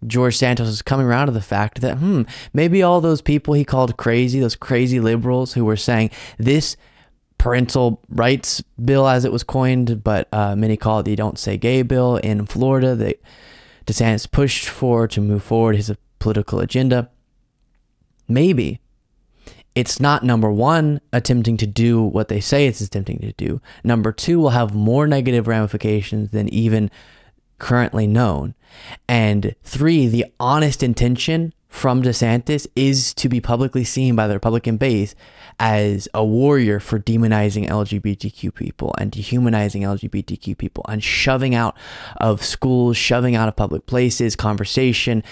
George 0.07 0.37
Santos 0.37 0.67
is 0.67 0.81
coming 0.81 1.05
around 1.05 1.27
to 1.27 1.31
the 1.31 1.41
fact 1.41 1.81
that, 1.81 1.97
hmm, 1.97 2.23
maybe 2.53 2.81
all 2.81 3.01
those 3.01 3.21
people 3.21 3.53
he 3.53 3.63
called 3.63 3.97
crazy, 3.97 4.39
those 4.39 4.55
crazy 4.55 4.99
liberals 4.99 5.53
who 5.53 5.65
were 5.65 5.77
saying 5.77 6.09
this 6.37 6.75
parental 7.37 8.01
rights 8.09 8.63
bill, 8.83 9.07
as 9.07 9.25
it 9.25 9.31
was 9.31 9.43
coined, 9.43 10.03
but 10.03 10.27
uh, 10.31 10.55
many 10.55 10.77
call 10.77 10.99
it 10.99 11.03
the 11.03 11.15
Don't 11.15 11.39
Say 11.39 11.57
Gay 11.57 11.81
bill 11.81 12.17
in 12.17 12.45
Florida 12.45 12.95
that 12.95 13.21
DeSantis 13.85 14.29
pushed 14.29 14.67
for 14.67 15.07
to 15.07 15.21
move 15.21 15.43
forward 15.43 15.75
his 15.75 15.91
political 16.19 16.59
agenda. 16.59 17.09
Maybe 18.27 18.79
it's 19.73 19.99
not 19.99 20.23
number 20.23 20.51
one, 20.51 21.01
attempting 21.13 21.57
to 21.57 21.67
do 21.67 22.01
what 22.01 22.27
they 22.27 22.41
say 22.41 22.67
it's 22.67 22.81
attempting 22.81 23.19
to 23.19 23.31
do. 23.33 23.61
Number 23.83 24.11
two 24.11 24.39
will 24.39 24.49
have 24.49 24.73
more 24.75 25.07
negative 25.07 25.47
ramifications 25.47 26.29
than 26.29 26.49
even 26.49 26.91
currently 27.61 28.07
known. 28.07 28.55
And 29.07 29.55
three, 29.63 30.07
the 30.07 30.25
honest 30.39 30.81
intention 30.81 31.53
from 31.67 32.01
DeSantis 32.01 32.65
is 32.75 33.13
to 33.13 33.29
be 33.29 33.39
publicly 33.39 33.83
seen 33.83 34.15
by 34.15 34.27
the 34.27 34.33
Republican 34.33 34.77
base 34.77 35.13
as 35.59 36.07
a 36.13 36.25
warrior 36.25 36.79
for 36.79 36.99
demonizing 36.99 37.69
LGBTQ 37.69 38.53
people 38.55 38.95
and 38.97 39.11
dehumanizing 39.11 39.83
LGBTQ 39.83 40.57
people 40.57 40.83
and 40.89 41.03
shoving 41.03 41.53
out 41.53 41.77
of 42.17 42.43
schools, 42.43 42.97
shoving 42.97 43.35
out 43.35 43.47
of 43.47 43.55
public 43.55 43.85
places, 43.85 44.35
conversation, 44.35 45.23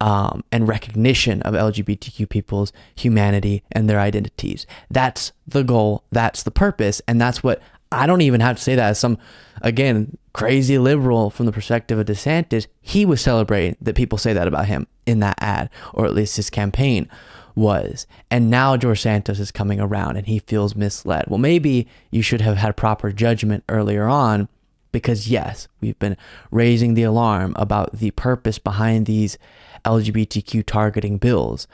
um, 0.00 0.44
and 0.50 0.66
recognition 0.66 1.42
of 1.42 1.54
LGBTQ 1.54 2.28
people's 2.28 2.72
humanity 2.94 3.62
and 3.70 3.88
their 3.88 4.00
identities. 4.00 4.66
That's 4.90 5.32
the 5.46 5.62
goal. 5.62 6.04
That's 6.10 6.42
the 6.42 6.50
purpose. 6.50 7.02
And 7.06 7.20
that's 7.20 7.42
what 7.42 7.60
I 7.96 8.06
don't 8.06 8.20
even 8.20 8.40
have 8.40 8.56
to 8.56 8.62
say 8.62 8.74
that 8.74 8.90
as 8.90 8.98
some, 8.98 9.18
again, 9.62 10.16
crazy 10.32 10.78
liberal 10.78 11.30
from 11.30 11.46
the 11.46 11.52
perspective 11.52 11.98
of 11.98 12.06
DeSantis. 12.06 12.66
He 12.80 13.04
was 13.04 13.20
celebrating 13.20 13.76
that 13.80 13.96
people 13.96 14.18
say 14.18 14.32
that 14.32 14.48
about 14.48 14.66
him 14.66 14.86
in 15.06 15.20
that 15.20 15.38
ad, 15.40 15.70
or 15.94 16.04
at 16.04 16.14
least 16.14 16.36
his 16.36 16.50
campaign 16.50 17.08
was. 17.54 18.06
And 18.30 18.50
now 18.50 18.76
George 18.76 19.00
Santos 19.00 19.40
is 19.40 19.50
coming 19.50 19.80
around 19.80 20.16
and 20.16 20.26
he 20.26 20.40
feels 20.40 20.76
misled. 20.76 21.24
Well, 21.26 21.38
maybe 21.38 21.88
you 22.10 22.22
should 22.22 22.42
have 22.42 22.58
had 22.58 22.76
proper 22.76 23.10
judgment 23.10 23.64
earlier 23.68 24.04
on 24.04 24.48
because, 24.92 25.28
yes, 25.28 25.66
we've 25.80 25.98
been 25.98 26.16
raising 26.50 26.94
the 26.94 27.02
alarm 27.02 27.54
about 27.56 27.96
the 27.98 28.10
purpose 28.12 28.58
behind 28.58 29.06
these 29.06 29.38
LGBTQ 29.84 30.64
targeting 30.66 31.18
bills 31.18 31.66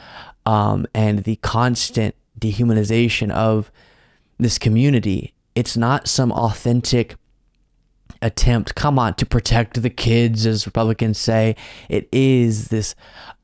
um, 0.46 0.86
and 0.94 1.24
the 1.24 1.36
constant 1.36 2.14
dehumanization 2.38 3.30
of 3.30 3.70
this 4.38 4.58
community. 4.58 5.34
It's 5.54 5.76
not 5.76 6.08
some 6.08 6.32
authentic 6.32 7.16
attempt, 8.22 8.74
come 8.74 8.98
on, 8.98 9.14
to 9.14 9.26
protect 9.26 9.82
the 9.82 9.90
kids, 9.90 10.46
as 10.46 10.66
Republicans 10.66 11.18
say. 11.18 11.56
It 11.88 12.08
is 12.12 12.68
this 12.68 12.94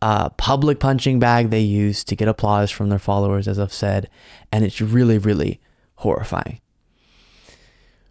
uh, 0.00 0.30
public 0.30 0.78
punching 0.78 1.18
bag 1.18 1.50
they 1.50 1.60
use 1.60 2.04
to 2.04 2.16
get 2.16 2.28
applause 2.28 2.70
from 2.70 2.88
their 2.88 2.98
followers, 2.98 3.48
as 3.48 3.58
I've 3.58 3.72
said, 3.72 4.08
and 4.52 4.64
it's 4.64 4.80
really, 4.80 5.18
really 5.18 5.60
horrifying. 5.96 6.60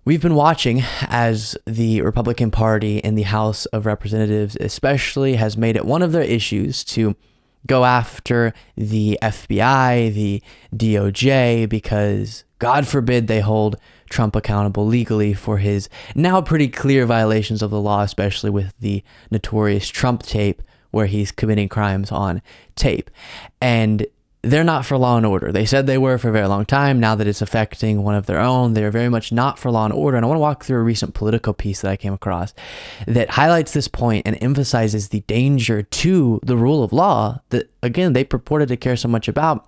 We've 0.04 0.22
been 0.22 0.36
watching 0.36 0.84
as 1.02 1.58
the 1.66 2.02
Republican 2.02 2.52
Party 2.52 3.00
in 3.00 3.16
the 3.16 3.24
House 3.24 3.66
of 3.68 3.86
Representatives, 3.86 4.56
especially, 4.60 5.36
has 5.36 5.58
made 5.58 5.76
it 5.76 5.86
one 5.86 6.02
of 6.02 6.12
their 6.12 6.22
issues 6.22 6.84
to 6.86 7.16
go 7.66 7.86
after 7.86 8.54
the 8.76 9.18
FBI, 9.22 10.14
the 10.14 10.44
DOJ, 10.76 11.68
because 11.68 12.44
God 12.60 12.88
forbid 12.88 13.28
they 13.28 13.42
hold 13.42 13.78
Trump 14.10 14.36
accountable 14.36 14.86
legally 14.86 15.34
for 15.34 15.58
his 15.58 15.90
now 16.16 16.42
pretty 16.42 16.68
clear 16.68 17.06
violations 17.06 17.62
of 17.62 17.72
the 17.72 17.82
law, 17.82 18.02
especially 18.02 18.50
with 18.50 18.74
the 18.80 19.04
notorious 19.32 19.90
Trump 19.90 20.24
tape 20.24 20.62
where 20.92 21.08
he's 21.08 21.32
committing 21.32 21.70
crimes 21.70 22.12
on 22.12 22.42
tape. 22.76 23.12
And 23.62 24.08
they're 24.44 24.64
not 24.64 24.86
for 24.86 24.98
law 24.98 25.18
and 25.18 25.26
order. 25.26 25.52
They 25.52 25.66
said 25.66 25.88
they 25.88 25.98
were 25.98 26.18
for 26.18 26.30
a 26.30 26.32
very 26.32 26.48
long 26.48 26.66
time. 26.66 27.00
Now 27.00 27.16
that 27.16 27.28
it's 27.28 27.42
affecting 27.42 28.04
one 28.04 28.16
of 28.16 28.28
their 28.28 28.40
own, 28.40 28.74
they're 28.74 28.92
very 28.92 29.10
much 29.10 29.32
not 29.32 29.58
for 29.60 29.72
law 29.72 29.86
and 29.86 29.94
order. 29.94 30.16
And 30.16 30.26
I 30.26 30.28
want 30.28 30.38
to 30.38 30.42
walk 30.42 30.64
through 30.64 30.80
a 30.80 30.84
recent 30.84 31.14
Politico 31.14 31.54
piece 31.54 31.82
that 31.82 31.92
I 31.92 31.98
came 31.98 32.14
across 32.14 32.54
that 33.08 33.32
highlights 33.32 33.74
this 33.74 33.88
point 33.88 34.28
and 34.28 34.38
emphasizes 34.42 35.10
the 35.10 35.22
danger 35.22 35.82
to 35.82 36.40
the 36.44 36.56
rule 36.56 36.84
of 36.84 36.94
law 36.94 37.42
that, 37.50 37.70
again, 37.82 38.14
they 38.14 38.24
purported 38.24 38.70
to 38.70 38.78
care 38.78 38.96
so 38.96 39.08
much 39.08 39.28
about 39.28 39.68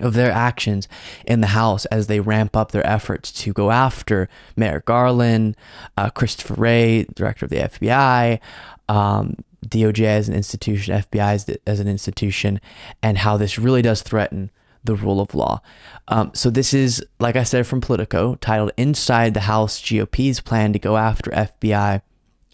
of 0.00 0.14
their 0.14 0.32
actions 0.32 0.88
in 1.24 1.40
the 1.40 1.48
House 1.48 1.84
as 1.86 2.08
they 2.08 2.18
ramp 2.18 2.56
up 2.56 2.72
their 2.72 2.86
efforts 2.86 3.30
to 3.30 3.52
go 3.52 3.70
after 3.70 4.28
Merrick 4.56 4.86
Garland, 4.86 5.56
uh, 5.96 6.10
Christopher 6.10 6.54
Wray, 6.54 7.04
director 7.14 7.46
of 7.46 7.50
the 7.50 7.58
FBI, 7.58 8.40
um, 8.88 9.36
DOJ 9.68 10.04
as 10.04 10.28
an 10.28 10.34
institution, 10.34 10.94
FBI 10.94 11.34
as, 11.34 11.50
as, 11.66 11.80
an 11.80 11.88
institution, 11.88 12.60
and 13.02 13.18
how 13.18 13.36
this 13.36 13.58
really 13.58 13.82
does 13.82 14.02
threaten 14.02 14.50
the 14.84 14.94
rule 14.94 15.20
of 15.20 15.34
law. 15.34 15.60
Um, 16.08 16.30
so 16.34 16.50
this 16.50 16.74
is, 16.74 17.04
like 17.18 17.36
I 17.36 17.42
said 17.42 17.66
from 17.66 17.80
Politico, 17.80 18.36
titled 18.36 18.72
"Inside 18.76 19.34
the 19.34 19.40
House 19.40 19.80
GOP's 19.80 20.40
Plan 20.40 20.72
to 20.72 20.78
Go 20.78 20.96
After 20.96 21.30
FBI." 21.30 22.02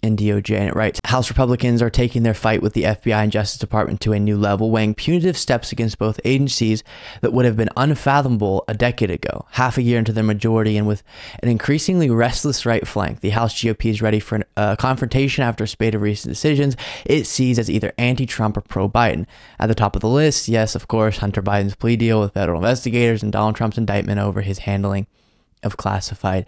And 0.03 0.17
DOJ, 0.17 0.57
and 0.57 0.69
it 0.69 0.75
writes 0.75 0.99
House 1.05 1.29
Republicans 1.29 1.81
are 1.81 1.89
taking 1.89 2.23
their 2.23 2.33
fight 2.33 2.61
with 2.61 2.73
the 2.73 2.83
FBI 2.83 3.23
and 3.23 3.31
Justice 3.31 3.59
Department 3.59 4.01
to 4.01 4.13
a 4.13 4.19
new 4.19 4.37
level, 4.37 4.71
weighing 4.71 4.95
punitive 4.95 5.37
steps 5.37 5.71
against 5.71 5.99
both 5.99 6.19
agencies 6.25 6.83
that 7.21 7.33
would 7.33 7.45
have 7.45 7.57
been 7.57 7.69
unfathomable 7.77 8.63
a 8.67 8.73
decade 8.73 9.11
ago, 9.11 9.45
half 9.51 9.77
a 9.77 9.81
year 9.81 9.99
into 9.99 10.13
their 10.13 10.23
majority, 10.23 10.77
and 10.77 10.87
with 10.87 11.03
an 11.41 11.49
increasingly 11.49 12.09
restless 12.09 12.65
right 12.65 12.87
flank. 12.87 13.19
The 13.19 13.29
House 13.29 13.53
GOP 13.53 13.89
is 13.89 14.01
ready 14.01 14.19
for 14.19 14.37
a 14.37 14.45
uh, 14.59 14.75
confrontation 14.75 15.43
after 15.43 15.63
a 15.63 15.67
spate 15.67 15.95
of 15.95 16.01
recent 16.01 16.31
decisions 16.31 16.75
it 17.05 17.25
sees 17.25 17.59
as 17.59 17.69
either 17.69 17.93
anti 17.97 18.25
Trump 18.25 18.57
or 18.57 18.61
pro 18.61 18.89
Biden. 18.89 19.25
At 19.59 19.67
the 19.67 19.75
top 19.75 19.95
of 19.95 20.01
the 20.01 20.09
list, 20.09 20.47
yes, 20.47 20.75
of 20.75 20.87
course, 20.87 21.17
Hunter 21.17 21.41
Biden's 21.41 21.75
plea 21.75 21.95
deal 21.95 22.21
with 22.21 22.33
federal 22.33 22.59
investigators 22.59 23.23
and 23.23 23.31
Donald 23.31 23.55
Trump's 23.55 23.77
indictment 23.77 24.19
over 24.19 24.41
his 24.41 24.59
handling 24.59 25.07
of 25.63 25.77
classified 25.77 26.45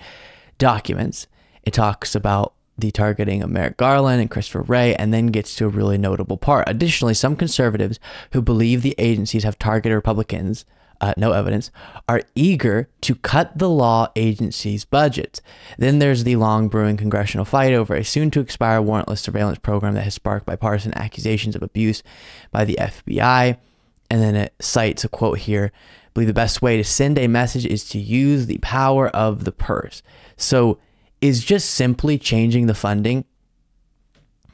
documents. 0.57 1.27
It 1.63 1.73
talks 1.73 2.15
about 2.15 2.53
the 2.77 2.91
targeting 2.91 3.43
of 3.43 3.49
Merrick 3.49 3.77
Garland 3.77 4.21
and 4.21 4.31
Christopher 4.31 4.63
Wray, 4.63 4.95
and 4.95 5.13
then 5.13 5.27
gets 5.27 5.55
to 5.55 5.65
a 5.65 5.69
really 5.69 5.97
notable 5.97 6.38
part. 6.38 6.67
Additionally, 6.67 7.13
some 7.13 7.36
conservatives 7.36 7.99
who 8.31 8.41
believe 8.41 8.81
the 8.81 8.95
agencies 8.97 9.43
have 9.43 9.59
targeted 9.59 9.95
Republicans, 9.95 10.65
uh, 10.99 11.13
no 11.17 11.33
evidence, 11.33 11.69
are 12.09 12.21
eager 12.33 12.89
to 13.01 13.15
cut 13.15 13.57
the 13.57 13.69
law 13.69 14.07
agencies' 14.15 14.86
budgets. 14.86 15.41
Then 15.77 15.99
there's 15.99 16.23
the 16.23 16.36
long 16.38 16.67
brewing 16.67 16.97
congressional 16.97 17.45
fight 17.45 17.73
over 17.73 17.95
a 17.95 18.03
soon 18.03 18.31
to 18.31 18.39
expire 18.39 18.81
warrantless 18.81 19.19
surveillance 19.19 19.59
program 19.59 19.93
that 19.93 20.03
has 20.03 20.15
sparked 20.15 20.45
bipartisan 20.45 20.93
accusations 20.95 21.55
of 21.55 21.62
abuse 21.62 22.01
by 22.51 22.65
the 22.65 22.77
FBI. 22.79 23.57
And 24.09 24.21
then 24.21 24.36
it 24.36 24.53
cites 24.59 25.03
a 25.03 25.09
quote 25.09 25.39
here. 25.39 25.71
I 25.73 26.09
believe 26.13 26.27
the 26.27 26.33
best 26.33 26.62
way 26.62 26.77
to 26.77 26.83
send 26.83 27.17
a 27.17 27.27
message 27.27 27.65
is 27.65 27.88
to 27.89 27.99
use 27.99 28.45
the 28.45 28.59
power 28.59 29.09
of 29.09 29.45
the 29.45 29.51
purse. 29.51 30.03
So 30.38 30.79
is 31.23 31.41
just 31.41 31.71
simply 31.71 32.17
changing 32.17 32.67
the 32.67 32.73
funding 32.73 33.23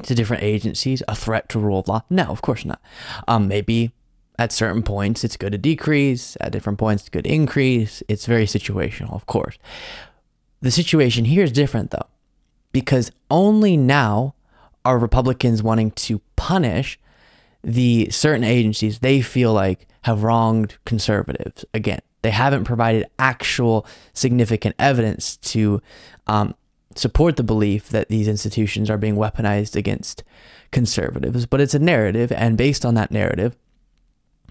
to 0.04 0.14
different 0.14 0.44
agencies 0.44 1.02
a 1.08 1.16
threat 1.16 1.50
to 1.50 1.58
rule 1.58 1.80
of 1.80 1.88
law? 1.88 2.04
No, 2.12 2.26
of 2.26 2.44
course 2.44 2.64
not. 2.64 2.80
Um, 3.28 3.48
maybe 3.48 3.92
at 4.38 4.52
certain 4.52 4.84
points 4.84 5.24
it's 5.24 5.36
good 5.36 5.52
to 5.52 5.58
decrease, 5.58 6.38
at 6.40 6.52
different 6.52 6.78
points 6.78 7.02
it's 7.02 7.10
good 7.10 7.24
to 7.24 7.34
increase. 7.34 8.04
It's 8.08 8.28
very 8.28 8.46
situational, 8.46 9.12
of 9.14 9.26
course. 9.26 9.58
The 10.62 10.70
situation 10.70 11.26
here 11.26 11.44
is 11.44 11.52
different 11.52 11.90
though, 11.90 12.08
because 12.72 13.12
only 13.32 13.76
now 13.76 14.36
are 14.86 15.00
Republicans 15.00 15.64
wanting 15.64 15.90
to 15.92 16.22
punish 16.36 17.00
the 17.64 18.10
certain 18.12 18.44
agencies 18.44 19.00
they 19.00 19.22
feel 19.22 19.54
like 19.54 19.88
have 20.04 20.22
wronged 20.22 20.78
conservatives. 20.86 21.66
Again, 21.74 22.00
they 22.22 22.32
haven't 22.32 22.66
provided 22.66 23.10
actual 23.18 23.88
significant 24.14 24.76
evidence 24.78 25.38
to 25.38 25.82
um, 26.28 26.54
support 26.96 27.38
the 27.38 27.44
belief 27.44 27.90
that 27.90 28.10
these 28.10 28.28
institutions 28.28 28.90
are 28.90 28.98
being 28.98 29.16
weaponized 29.16 29.76
against 29.76 30.24
conservatives, 30.72 31.46
but 31.46 31.62
it's 31.62 31.74
a 31.74 31.80
narrative, 31.80 32.32
and 32.32 32.58
based 32.58 32.86
on 32.86 32.96
that 32.96 33.12
narrative, 33.12 33.56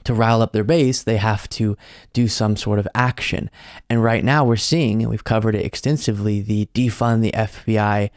to 0.05 0.15
rile 0.15 0.41
up 0.41 0.53
their 0.53 0.65
base, 0.65 1.03
they 1.03 1.17
have 1.17 1.49
to 1.51 1.77
do 2.13 2.29
some 2.29 2.57
sort 2.57 2.79
of 2.79 2.89
action. 2.95 3.51
And 3.91 4.03
right 4.03 4.25
now, 4.25 4.45
we're 4.45 4.57
seeing, 4.57 5.03
and 5.03 5.11
we've 5.11 5.25
covered 5.25 5.55
it 5.55 5.65
extensively, 5.65 6.41
the 6.41 6.69
defund 6.75 7.21
the 7.21 7.33
FBI 7.33 8.11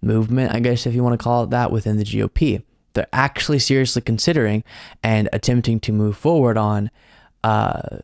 movement, 0.00 0.54
I 0.54 0.60
guess, 0.60 0.86
if 0.86 0.94
you 0.94 1.02
want 1.02 1.18
to 1.18 1.22
call 1.22 1.44
it 1.44 1.50
that, 1.50 1.72
within 1.72 1.96
the 1.96 2.04
GOP. 2.04 2.62
They're 2.92 3.08
actually 3.12 3.58
seriously 3.58 4.02
considering 4.02 4.62
and 5.02 5.28
attempting 5.32 5.80
to 5.80 5.92
move 5.92 6.16
forward 6.16 6.56
on 6.56 6.90
uh, 7.42 7.98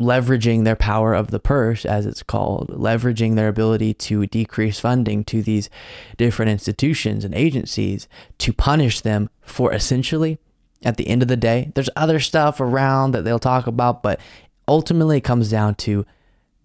leveraging 0.00 0.64
their 0.64 0.76
power 0.76 1.14
of 1.14 1.30
the 1.30 1.38
purse, 1.38 1.84
as 1.84 2.04
it's 2.04 2.22
called, 2.22 2.68
leveraging 2.68 3.36
their 3.36 3.48
ability 3.48 3.94
to 3.94 4.26
decrease 4.26 4.80
funding 4.80 5.22
to 5.24 5.42
these 5.42 5.70
different 6.16 6.50
institutions 6.50 7.24
and 7.24 7.34
agencies 7.34 8.08
to 8.38 8.52
punish 8.52 9.00
them 9.00 9.30
for 9.40 9.72
essentially, 9.72 10.38
at 10.82 10.96
the 10.96 11.08
end 11.08 11.22
of 11.22 11.28
the 11.28 11.36
day, 11.36 11.70
there's 11.74 11.90
other 11.96 12.18
stuff 12.18 12.60
around 12.60 13.12
that 13.12 13.22
they'll 13.22 13.38
talk 13.38 13.66
about, 13.66 14.02
but 14.02 14.20
ultimately 14.66 15.18
it 15.18 15.24
comes 15.24 15.50
down 15.50 15.74
to 15.76 16.04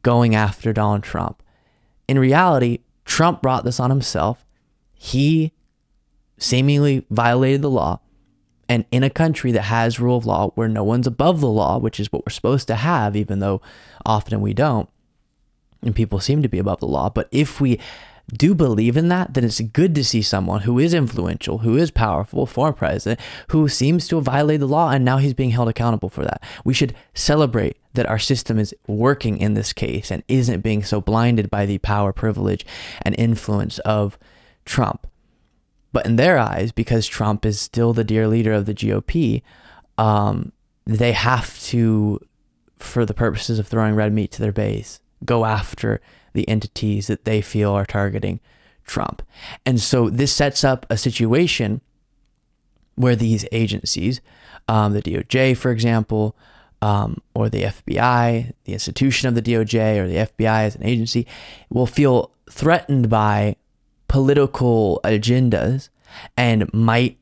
going 0.01 0.35
after 0.35 0.73
Donald 0.73 1.03
Trump. 1.03 1.43
In 2.07 2.17
reality, 2.17 2.79
Trump 3.05 3.41
brought 3.41 3.63
this 3.63 3.79
on 3.79 3.89
himself. 3.89 4.45
He 4.93 5.53
seemingly 6.37 7.05
violated 7.09 7.61
the 7.61 7.69
law. 7.69 7.99
And 8.69 8.85
in 8.91 9.03
a 9.03 9.09
country 9.09 9.51
that 9.51 9.63
has 9.63 9.99
rule 9.99 10.17
of 10.17 10.27
law 10.27 10.51
where 10.51 10.69
no 10.69 10.83
one's 10.83 11.07
above 11.07 11.41
the 11.41 11.49
law, 11.49 11.79
which 11.79 11.99
is 11.99 12.11
what 12.11 12.25
we're 12.25 12.31
supposed 12.31 12.67
to 12.67 12.75
have, 12.75 13.15
even 13.15 13.39
though 13.39 13.61
often 14.05 14.41
we 14.41 14.53
don't, 14.53 14.87
and 15.81 15.95
people 15.95 16.19
seem 16.19 16.43
to 16.43 16.49
be 16.49 16.59
above 16.59 16.79
the 16.79 16.87
law. 16.87 17.09
But 17.09 17.27
if 17.31 17.59
we 17.59 17.79
do 18.31 18.53
believe 18.53 18.95
in 18.95 19.07
that, 19.07 19.33
then 19.33 19.43
it's 19.43 19.59
good 19.59 19.95
to 19.95 20.03
see 20.03 20.21
someone 20.21 20.61
who 20.61 20.77
is 20.77 20.93
influential, 20.93 21.59
who 21.59 21.77
is 21.77 21.89
powerful, 21.89 22.45
former 22.45 22.73
president, 22.73 23.19
who 23.47 23.67
seems 23.67 24.07
to 24.07 24.17
have 24.17 24.25
violated 24.25 24.61
the 24.61 24.67
law 24.67 24.91
and 24.91 25.03
now 25.03 25.17
he's 25.17 25.33
being 25.33 25.49
held 25.49 25.67
accountable 25.67 26.09
for 26.09 26.23
that. 26.23 26.43
We 26.63 26.75
should 26.75 26.95
celebrate 27.15 27.77
that 27.93 28.05
our 28.05 28.19
system 28.19 28.59
is 28.59 28.75
working 28.87 29.37
in 29.39 29.55
this 29.55 29.73
case 29.73 30.11
and 30.11 30.21
isn't 30.27 30.61
being 30.61 30.83
so 30.83 31.01
blinded 31.01 31.49
by 31.49 31.65
the 31.65 31.79
power, 31.79 32.13
privilege, 32.13 32.65
and 33.01 33.15
influence 33.17 33.79
of 33.79 34.19
Trump. 34.63 35.07
But 35.91 36.05
in 36.05 36.17
their 36.17 36.37
eyes, 36.37 36.71
because 36.71 37.07
Trump 37.07 37.45
is 37.45 37.59
still 37.59 37.93
the 37.93 38.03
dear 38.03 38.27
leader 38.27 38.53
of 38.53 38.65
the 38.65 38.73
GOP, 38.73 39.41
um, 39.97 40.51
they 40.85 41.11
have 41.11 41.59
to, 41.63 42.19
for 42.77 43.05
the 43.05 43.13
purposes 43.13 43.59
of 43.59 43.67
throwing 43.67 43.95
red 43.95 44.13
meat 44.13 44.31
to 44.33 44.41
their 44.41 44.51
base, 44.51 44.99
go 45.25 45.45
after 45.45 46.01
the 46.33 46.47
entities 46.47 47.07
that 47.07 47.25
they 47.25 47.41
feel 47.41 47.71
are 47.71 47.85
targeting 47.85 48.39
Trump. 48.85 49.21
And 49.65 49.79
so 49.79 50.09
this 50.09 50.33
sets 50.33 50.63
up 50.63 50.85
a 50.89 50.97
situation 50.97 51.81
where 52.95 53.15
these 53.15 53.45
agencies, 53.51 54.21
um, 54.67 54.93
the 54.93 55.01
DOJ, 55.01 55.55
for 55.57 55.71
example, 55.71 56.35
um, 56.81 57.21
or 57.33 57.49
the 57.49 57.63
FBI, 57.63 58.53
the 58.65 58.73
institution 58.73 59.27
of 59.27 59.35
the 59.35 59.41
DOJ 59.41 59.97
or 59.97 60.07
the 60.07 60.15
FBI 60.15 60.63
as 60.65 60.75
an 60.75 60.83
agency, 60.83 61.27
will 61.69 61.85
feel 61.85 62.31
threatened 62.49 63.09
by 63.09 63.55
political 64.09 64.99
agendas 65.05 65.87
and 66.35 66.71
might 66.73 67.17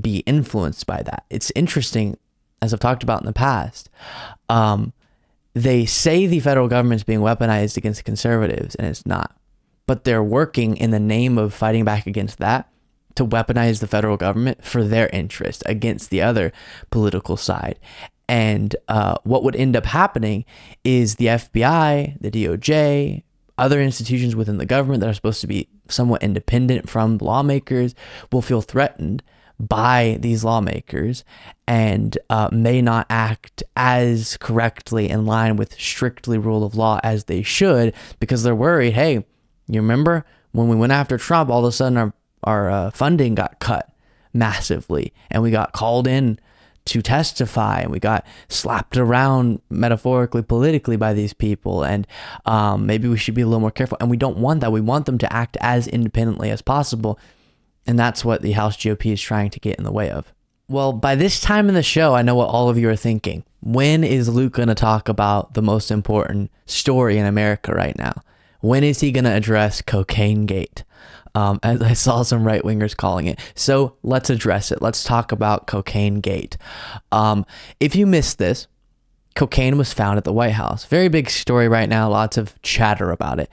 be 0.00 0.18
influenced 0.20 0.86
by 0.86 1.02
that. 1.02 1.24
It's 1.28 1.52
interesting, 1.54 2.16
as 2.62 2.72
I've 2.72 2.80
talked 2.80 3.02
about 3.02 3.20
in 3.20 3.26
the 3.26 3.32
past. 3.34 3.90
Um, 4.48 4.94
they 5.52 5.84
say 5.84 6.26
the 6.26 6.40
federal 6.40 6.68
government 6.68 7.00
is 7.00 7.04
being 7.04 7.20
weaponized 7.20 7.76
against 7.76 8.04
conservatives, 8.04 8.74
and 8.76 8.86
it's 8.86 9.04
not. 9.04 9.36
But 9.86 10.04
they're 10.04 10.22
working 10.22 10.76
in 10.76 10.92
the 10.92 11.00
name 11.00 11.36
of 11.36 11.52
fighting 11.52 11.84
back 11.84 12.06
against 12.06 12.38
that 12.38 12.70
to 13.16 13.26
weaponize 13.26 13.80
the 13.80 13.88
federal 13.88 14.16
government 14.16 14.64
for 14.64 14.84
their 14.84 15.08
interest 15.08 15.64
against 15.66 16.10
the 16.10 16.22
other 16.22 16.52
political 16.90 17.36
side. 17.36 17.78
And 18.28 18.76
uh, 18.86 19.16
what 19.24 19.42
would 19.42 19.56
end 19.56 19.74
up 19.74 19.86
happening 19.86 20.44
is 20.84 21.16
the 21.16 21.26
FBI, 21.26 22.20
the 22.20 22.30
DOJ, 22.30 23.24
other 23.58 23.82
institutions 23.82 24.36
within 24.36 24.58
the 24.58 24.66
government 24.66 25.00
that 25.00 25.10
are 25.10 25.14
supposed 25.14 25.40
to 25.40 25.48
be 25.48 25.68
somewhat 25.90 26.22
independent 26.22 26.88
from 26.88 27.18
lawmakers 27.18 27.94
will 28.32 28.42
feel 28.42 28.62
threatened 28.62 29.22
by 29.60 30.16
these 30.20 30.42
lawmakers 30.42 31.22
and 31.66 32.16
uh, 32.30 32.48
may 32.50 32.80
not 32.80 33.06
act 33.10 33.62
as 33.76 34.38
correctly 34.38 35.08
in 35.08 35.26
line 35.26 35.56
with 35.56 35.78
strictly 35.78 36.38
rule 36.38 36.64
of 36.64 36.74
law 36.74 36.98
as 37.04 37.24
they 37.24 37.42
should 37.42 37.92
because 38.20 38.42
they're 38.42 38.54
worried 38.54 38.94
hey 38.94 39.16
you 39.68 39.80
remember 39.80 40.24
when 40.52 40.68
we 40.68 40.76
went 40.76 40.92
after 40.92 41.18
trump 41.18 41.50
all 41.50 41.58
of 41.58 41.66
a 41.66 41.72
sudden 41.72 41.98
our, 41.98 42.14
our 42.42 42.70
uh, 42.70 42.90
funding 42.90 43.34
got 43.34 43.58
cut 43.58 43.92
massively 44.32 45.12
and 45.30 45.42
we 45.42 45.50
got 45.50 45.72
called 45.72 46.06
in 46.06 46.38
to 46.86 47.02
testify 47.02 47.80
and 47.80 47.90
we 47.90 47.98
got 47.98 48.26
slapped 48.48 48.96
around 48.96 49.60
metaphorically 49.70 50.42
politically 50.42 50.96
by 50.96 51.12
these 51.12 51.32
people 51.32 51.84
and 51.84 52.06
um, 52.46 52.86
maybe 52.86 53.08
we 53.08 53.16
should 53.16 53.34
be 53.34 53.42
a 53.42 53.46
little 53.46 53.60
more 53.60 53.70
careful. 53.70 53.98
And 54.00 54.10
we 54.10 54.16
don't 54.16 54.38
want 54.38 54.60
that. 54.60 54.72
We 54.72 54.80
want 54.80 55.06
them 55.06 55.18
to 55.18 55.32
act 55.32 55.56
as 55.60 55.86
independently 55.86 56.50
as 56.50 56.62
possible 56.62 57.18
and 57.86 57.98
that's 57.98 58.24
what 58.24 58.42
the 58.42 58.52
house 58.52 58.76
gop 58.76 59.10
is 59.10 59.20
trying 59.20 59.50
to 59.50 59.60
get 59.60 59.76
in 59.76 59.84
the 59.84 59.92
way 59.92 60.10
of. 60.10 60.32
Well 60.68 60.92
by 60.92 61.14
this 61.14 61.40
time 61.40 61.68
in 61.68 61.74
the 61.74 61.82
show 61.82 62.14
i 62.14 62.22
know 62.22 62.34
what 62.34 62.48
all 62.48 62.68
of 62.68 62.78
you 62.78 62.88
are 62.88 62.96
thinking. 62.96 63.44
When 63.60 64.02
is 64.02 64.28
luke 64.28 64.54
going 64.54 64.68
to 64.68 64.74
talk 64.74 65.08
about 65.08 65.54
the 65.54 65.62
most 65.62 65.90
important 65.90 66.50
story 66.66 67.18
in 67.18 67.26
america 67.26 67.72
right 67.72 67.96
now? 67.96 68.22
When 68.60 68.84
is 68.84 69.00
he 69.00 69.10
going 69.10 69.24
to 69.24 69.32
address 69.32 69.80
cocaine 69.80 70.46
gate 70.46 70.84
um, 71.34 71.58
as 71.62 71.82
I 71.82 71.92
saw 71.92 72.22
some 72.22 72.44
right 72.44 72.62
wingers 72.62 72.96
calling 72.96 73.26
it. 73.26 73.38
So 73.54 73.96
let's 74.02 74.30
address 74.30 74.72
it. 74.72 74.82
Let's 74.82 75.04
talk 75.04 75.32
about 75.32 75.66
Cocaine 75.66 76.20
Gate. 76.20 76.56
Um, 77.12 77.44
if 77.78 77.94
you 77.94 78.06
missed 78.06 78.38
this, 78.38 78.66
cocaine 79.34 79.78
was 79.78 79.92
found 79.92 80.18
at 80.18 80.24
the 80.24 80.32
White 80.32 80.52
House. 80.52 80.84
Very 80.84 81.08
big 81.08 81.30
story 81.30 81.68
right 81.68 81.88
now, 81.88 82.10
lots 82.10 82.36
of 82.36 82.60
chatter 82.62 83.10
about 83.10 83.38
it. 83.40 83.50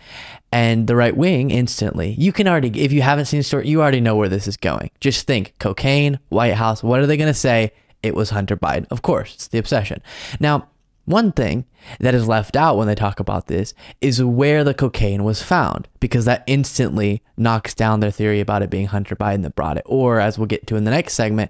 And 0.52 0.88
the 0.88 0.96
right 0.96 1.16
wing 1.16 1.52
instantly, 1.52 2.16
you 2.18 2.32
can 2.32 2.48
already, 2.48 2.82
if 2.82 2.92
you 2.92 3.02
haven't 3.02 3.26
seen 3.26 3.40
the 3.40 3.44
story, 3.44 3.68
you 3.68 3.82
already 3.82 4.02
know 4.02 4.16
where 4.16 4.30
this 4.30 4.48
is 4.48 4.58
going. 4.58 4.92
Just 5.00 5.28
think 5.28 5.54
cocaine, 5.60 6.20
White 6.30 6.56
House, 6.56 6.82
what 6.82 7.00
are 7.00 7.06
they 7.06 7.18
going 7.18 7.28
to 7.28 7.34
say? 7.34 7.72
It 8.04 8.16
was 8.16 8.30
Hunter 8.30 8.56
Biden. 8.56 8.88
Of 8.90 9.02
course, 9.02 9.36
it's 9.36 9.48
the 9.48 9.58
obsession. 9.58 10.02
Now, 10.40 10.68
one 11.08 11.32
thing 11.32 11.64
that 12.02 12.14
is 12.14 12.28
left 12.28 12.58
out 12.58 12.76
when 12.76 12.86
they 12.86 12.94
talk 12.94 13.22
about 13.22 13.48
this 13.48 13.74
is 14.02 14.22
where 14.22 14.66
the 14.66 14.74
cocaine 14.74 15.24
was 15.24 15.42
found, 15.42 15.88
because 16.02 16.26
that 16.26 16.44
instantly 16.48 17.24
knocks 17.38 17.74
down 17.74 18.02
their 18.02 18.12
theory 18.12 18.42
about 18.42 18.62
it 18.62 18.70
being 18.70 18.88
Hunter 18.88 19.16
Biden 19.16 19.42
that 19.44 19.56
brought 19.56 19.78
it. 19.78 19.84
Or, 19.86 20.20
as 20.20 20.38
we'll 20.38 20.48
get 20.48 20.68
to 20.68 20.76
in 20.76 20.84
the 20.84 20.92
next 20.92 21.14
segment, 21.14 21.50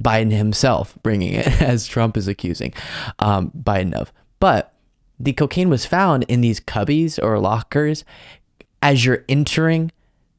Biden 0.00 0.32
himself 0.32 0.98
bringing 1.02 1.32
it, 1.32 1.46
as 1.62 1.86
Trump 1.86 2.14
is 2.18 2.28
accusing 2.28 2.74
um, 3.20 3.50
Biden 3.56 3.94
of. 3.94 4.12
But 4.38 4.74
the 5.18 5.32
cocaine 5.32 5.70
was 5.70 5.86
found 5.86 6.24
in 6.24 6.42
these 6.42 6.60
cubbies 6.60 7.18
or 7.22 7.38
lockers 7.38 8.04
as 8.82 9.06
you're 9.06 9.24
entering 9.30 9.92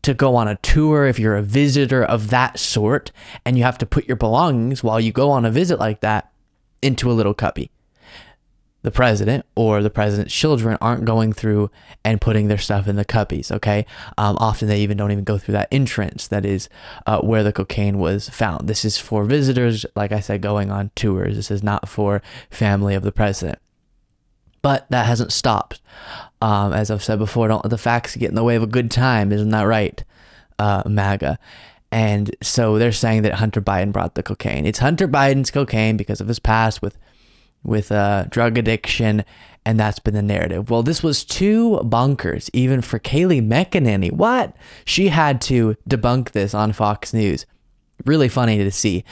to 0.04 0.14
go 0.14 0.36
on 0.36 0.48
a 0.48 0.56
tour 0.58 1.08
if 1.08 1.18
you're 1.18 1.36
a 1.36 1.42
visitor 1.42 2.04
of 2.04 2.30
that 2.30 2.60
sort 2.60 3.12
and 3.44 3.58
you 3.58 3.64
have 3.64 3.80
to 3.80 3.88
put 3.88 4.08
your 4.08 4.18
belongings 4.18 4.84
while 4.84 5.00
you 5.00 5.12
go 5.12 5.32
on 5.32 5.46
a 5.46 5.52
visit 5.52 5.80
like 5.80 6.02
that 6.02 6.32
into 6.84 7.10
a 7.10 7.14
little 7.14 7.34
cubby 7.34 7.72
the 8.86 8.92
president 8.92 9.44
or 9.56 9.82
the 9.82 9.90
president's 9.90 10.34
children 10.34 10.78
aren't 10.80 11.06
going 11.06 11.34
through 11.34 11.72
and 12.04 12.22
putting 12.22 12.48
their 12.48 12.60
stuff 12.60 12.88
in 12.88 12.96
the 12.96 13.04
cubbies. 13.04 13.52
Okay. 13.52 13.84
Um, 14.18 14.38
often 14.40 14.68
they 14.68 14.80
even 14.82 14.96
don't 14.96 15.12
even 15.12 15.24
go 15.24 15.40
through 15.40 15.54
that 15.54 15.68
entrance 15.72 16.28
that 16.28 16.46
is 16.46 16.70
uh, 17.08 17.20
where 17.22 17.44
the 17.44 17.52
cocaine 17.52 17.98
was 17.98 18.30
found. 18.30 18.68
This 18.70 18.86
is 18.86 19.00
for 19.00 19.26
visitors, 19.26 19.88
like 19.96 20.12
I 20.12 20.20
said, 20.20 20.44
going 20.44 20.72
on 20.72 20.92
tours. 20.96 21.36
This 21.36 21.50
is 21.50 21.64
not 21.64 21.90
for 21.90 22.22
family 22.52 22.94
of 22.94 23.02
the 23.02 23.12
president. 23.12 23.58
But 24.62 24.86
that 24.92 25.08
hasn't 25.08 25.34
stopped. 25.34 25.82
Um, 26.40 26.72
as 26.72 26.92
I've 26.92 27.04
said 27.04 27.18
before, 27.18 27.48
don't 27.48 27.66
let 27.66 27.72
the 27.72 27.80
facts 27.80 28.16
get 28.16 28.30
in 28.30 28.36
the 28.36 28.44
way 28.44 28.56
of 28.56 28.64
a 28.64 28.68
good 28.68 28.92
time. 28.92 29.32
Isn't 29.32 29.50
that 29.50 29.64
right, 29.64 30.04
uh, 30.60 30.84
MAGA? 30.86 31.40
And 31.92 32.36
so 32.44 32.78
they're 32.78 32.92
saying 32.92 33.24
that 33.24 33.36
Hunter 33.36 33.62
Biden 33.62 33.92
brought 33.92 34.14
the 34.14 34.24
cocaine. 34.24 34.68
It's 34.68 34.80
Hunter 34.80 35.08
Biden's 35.08 35.50
cocaine 35.50 35.98
because 35.98 36.22
of 36.22 36.28
his 36.28 36.40
past 36.40 36.84
with 36.84 36.98
with 37.66 37.92
uh, 37.92 38.26
drug 38.30 38.58
addiction, 38.58 39.26
and 39.66 39.80
that's 39.80 40.00
been 40.00 40.14
the 40.14 40.22
narrative. 40.22 40.70
Well, 40.70 40.84
this 40.84 41.02
was 41.02 41.24
too 41.24 41.80
bonkers, 41.84 42.50
even 42.54 42.82
for 42.82 43.00
Kayleigh 43.00 43.46
McEnany. 43.46 44.12
What? 44.12 44.56
She 44.86 45.10
had 45.10 45.42
to 45.42 45.76
debunk 45.90 46.32
this 46.32 46.54
on 46.54 46.72
Fox 46.72 47.14
News. 47.14 47.46
Really 48.06 48.30
funny 48.30 48.58
to 48.58 48.72
see. 48.72 49.04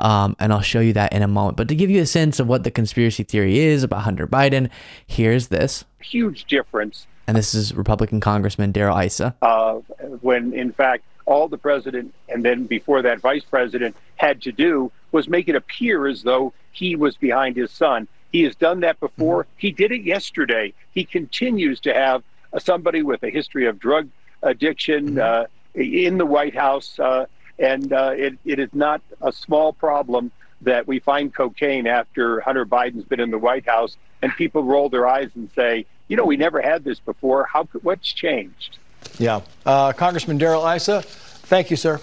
Um, 0.00 0.34
and 0.40 0.52
I'll 0.52 0.62
show 0.62 0.80
you 0.80 0.94
that 0.94 1.12
in 1.12 1.22
a 1.22 1.28
moment. 1.28 1.56
But 1.56 1.68
to 1.68 1.74
give 1.74 1.90
you 1.90 2.00
a 2.00 2.06
sense 2.06 2.40
of 2.40 2.48
what 2.48 2.64
the 2.64 2.70
conspiracy 2.70 3.22
theory 3.22 3.58
is 3.58 3.82
about 3.82 4.02
Hunter 4.02 4.26
Biden, 4.26 4.70
here's 5.06 5.48
this. 5.48 5.84
Huge 6.00 6.46
difference. 6.46 7.06
And 7.26 7.36
this 7.36 7.54
is 7.54 7.74
Republican 7.74 8.18
Congressman 8.18 8.72
Darrell 8.72 8.98
Issa. 8.98 9.36
Uh, 9.42 9.74
when, 10.20 10.52
in 10.52 10.72
fact, 10.72 11.04
all 11.26 11.46
the 11.46 11.58
president 11.58 12.12
and 12.28 12.44
then 12.44 12.64
before 12.64 13.02
that 13.02 13.20
vice 13.20 13.44
president 13.44 13.94
had 14.16 14.42
to 14.42 14.52
do 14.52 14.90
was 15.12 15.28
make 15.28 15.48
it 15.48 15.54
appear 15.54 16.06
as 16.06 16.22
though 16.22 16.52
he 16.72 16.96
was 16.96 17.16
behind 17.16 17.56
his 17.56 17.70
son. 17.70 18.08
He 18.32 18.42
has 18.44 18.54
done 18.54 18.80
that 18.80 19.00
before. 19.00 19.44
Mm-hmm. 19.44 19.52
He 19.56 19.72
did 19.72 19.92
it 19.92 20.02
yesterday. 20.02 20.72
He 20.92 21.04
continues 21.04 21.80
to 21.80 21.94
have 21.94 22.22
uh, 22.52 22.58
somebody 22.58 23.02
with 23.02 23.22
a 23.22 23.30
history 23.30 23.66
of 23.66 23.78
drug 23.78 24.08
addiction 24.42 25.16
mm-hmm. 25.16 25.18
uh, 25.18 25.80
in 25.80 26.18
the 26.18 26.26
White 26.26 26.54
House. 26.54 26.98
Uh, 26.98 27.26
and 27.58 27.92
uh, 27.92 28.12
it, 28.16 28.38
it 28.44 28.58
is 28.58 28.70
not 28.72 29.02
a 29.20 29.32
small 29.32 29.72
problem 29.72 30.30
that 30.62 30.86
we 30.86 30.98
find 30.98 31.34
cocaine 31.34 31.86
after 31.86 32.40
Hunter 32.40 32.66
Biden's 32.66 33.04
been 33.04 33.20
in 33.20 33.30
the 33.30 33.38
White 33.38 33.66
House 33.66 33.96
and 34.22 34.34
people 34.36 34.62
roll 34.62 34.88
their 34.88 35.06
eyes 35.06 35.30
and 35.34 35.50
say, 35.54 35.86
you 36.08 36.16
know, 36.16 36.24
we 36.24 36.36
never 36.36 36.60
had 36.60 36.84
this 36.84 36.98
before. 37.00 37.44
How 37.44 37.68
what's 37.82 38.12
changed? 38.12 38.78
Yeah. 39.18 39.40
Uh, 39.64 39.92
Congressman 39.92 40.38
Darrell 40.38 40.66
Issa, 40.66 41.02
thank 41.02 41.70
you, 41.70 41.76
sir. 41.76 42.00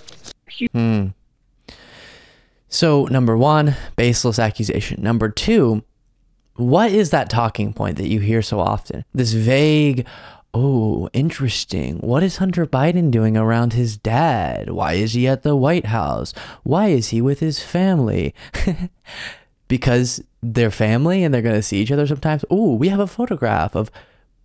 Hmm. 0.71 1.07
So, 2.69 3.05
number 3.05 3.37
one, 3.37 3.75
baseless 3.95 4.39
accusation. 4.39 5.01
Number 5.01 5.29
two, 5.29 5.83
what 6.55 6.91
is 6.91 7.11
that 7.11 7.29
talking 7.29 7.73
point 7.73 7.97
that 7.97 8.07
you 8.07 8.19
hear 8.19 8.41
so 8.41 8.59
often? 8.59 9.05
This 9.13 9.33
vague, 9.33 10.05
oh, 10.53 11.09
interesting. 11.13 11.99
What 11.99 12.23
is 12.23 12.37
Hunter 12.37 12.65
Biden 12.65 13.11
doing 13.11 13.37
around 13.37 13.73
his 13.73 13.95
dad? 13.95 14.71
Why 14.71 14.93
is 14.93 15.13
he 15.13 15.27
at 15.27 15.43
the 15.43 15.55
White 15.55 15.85
House? 15.85 16.33
Why 16.63 16.87
is 16.87 17.09
he 17.09 17.21
with 17.21 17.39
his 17.39 17.61
family? 17.61 18.33
because 19.67 20.23
they're 20.41 20.71
family 20.71 21.23
and 21.23 21.33
they're 21.33 21.41
going 21.41 21.55
to 21.55 21.61
see 21.61 21.77
each 21.77 21.91
other 21.91 22.07
sometimes. 22.07 22.43
Oh, 22.49 22.73
we 22.73 22.89
have 22.89 22.99
a 22.99 23.07
photograph 23.07 23.75
of 23.75 23.91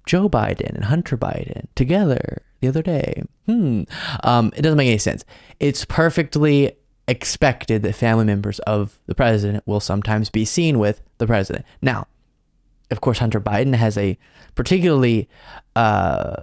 Joe 0.06 0.28
Biden 0.28 0.74
and 0.74 0.84
Hunter 0.84 1.16
Biden 1.16 1.66
together 1.74 2.42
the 2.60 2.68
other 2.68 2.82
day. 2.82 3.22
Hmm. 3.46 3.82
Um, 4.22 4.52
it 4.56 4.62
doesn't 4.62 4.76
make 4.76 4.88
any 4.88 4.98
sense. 4.98 5.24
It's 5.60 5.84
perfectly 5.84 6.72
expected 7.08 7.82
that 7.82 7.94
family 7.94 8.24
members 8.24 8.58
of 8.60 8.98
the 9.06 9.14
president 9.14 9.66
will 9.66 9.80
sometimes 9.80 10.30
be 10.30 10.44
seen 10.44 10.78
with 10.78 11.02
the 11.18 11.26
president. 11.26 11.64
Now, 11.80 12.06
of 12.90 13.00
course, 13.00 13.18
Hunter 13.18 13.40
Biden 13.40 13.74
has 13.74 13.98
a 13.98 14.18
particularly 14.54 15.28
uh, 15.74 16.36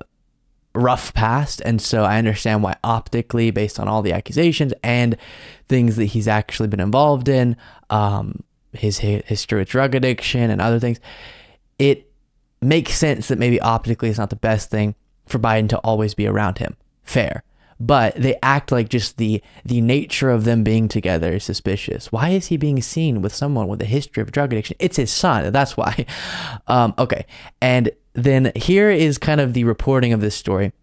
rough 0.74 1.13
past, 1.13 1.62
and 1.63 1.82
so 1.82 2.04
I 2.04 2.17
understand 2.17 2.63
why 2.63 2.76
optically, 2.84 3.52
based 3.52 3.80
on 3.80 3.88
all 3.88 4.02
the 4.02 4.13
accusations 4.13 4.74
and 4.84 5.15
things 5.67 5.95
that 5.95 6.06
he's 6.06 6.28
actually 6.28 6.67
been 6.67 6.80
involved 6.80 7.30
in, 7.30 7.56
um, 7.89 8.43
his 8.74 9.00
history 9.00 9.60
with 9.60 9.69
drug 9.69 9.95
addiction 9.95 10.50
and 10.52 10.62
other 10.62 10.80
things, 10.80 11.00
it 11.78 12.12
makes 12.62 12.93
sense 12.93 13.28
that 13.30 13.39
maybe 13.39 13.60
optically 13.62 14.10
it's 14.10 14.19
not 14.19 14.30
the 14.30 14.36
best 14.36 14.69
thing 14.69 14.95
for 15.26 15.39
Biden 15.39 15.69
to 15.69 15.78
always 15.80 16.13
be 16.13 16.28
around 16.28 16.58
him. 16.58 16.76
Fair 17.04 17.43
but 17.80 18.15
they 18.15 18.38
act 18.44 18.72
like 18.72 18.89
just 18.89 19.18
the 19.18 19.42
the 19.63 19.82
nature 19.82 20.30
of 20.30 20.44
them 20.44 20.63
being 20.63 20.88
together 20.88 21.34
is 21.34 21.44
suspicious. 21.44 22.12
Why 22.12 22.30
is 22.30 22.48
he 22.48 22.58
being 22.58 22.82
seen 22.82 23.22
with 23.22 23.34
someone 23.34 23.68
with 23.68 23.82
a 23.82 23.86
history 23.86 24.22
of 24.22 24.32
drug 24.32 24.52
addiction? 24.52 24.76
It's 24.80 24.98
his 24.98 25.12
son. 25.12 25.52
That's 25.60 25.78
why. 25.78 26.06
Um, 26.68 26.94
okay, 26.98 27.26
and 27.62 27.92
then 28.13 28.52
here 28.56 28.89
is 28.89 29.18
kind 29.18 29.39
of 29.39 29.54
the 29.54 29.63
reporting 29.63 30.13
of 30.13 30.22
this 30.22 30.36
story 30.36 30.74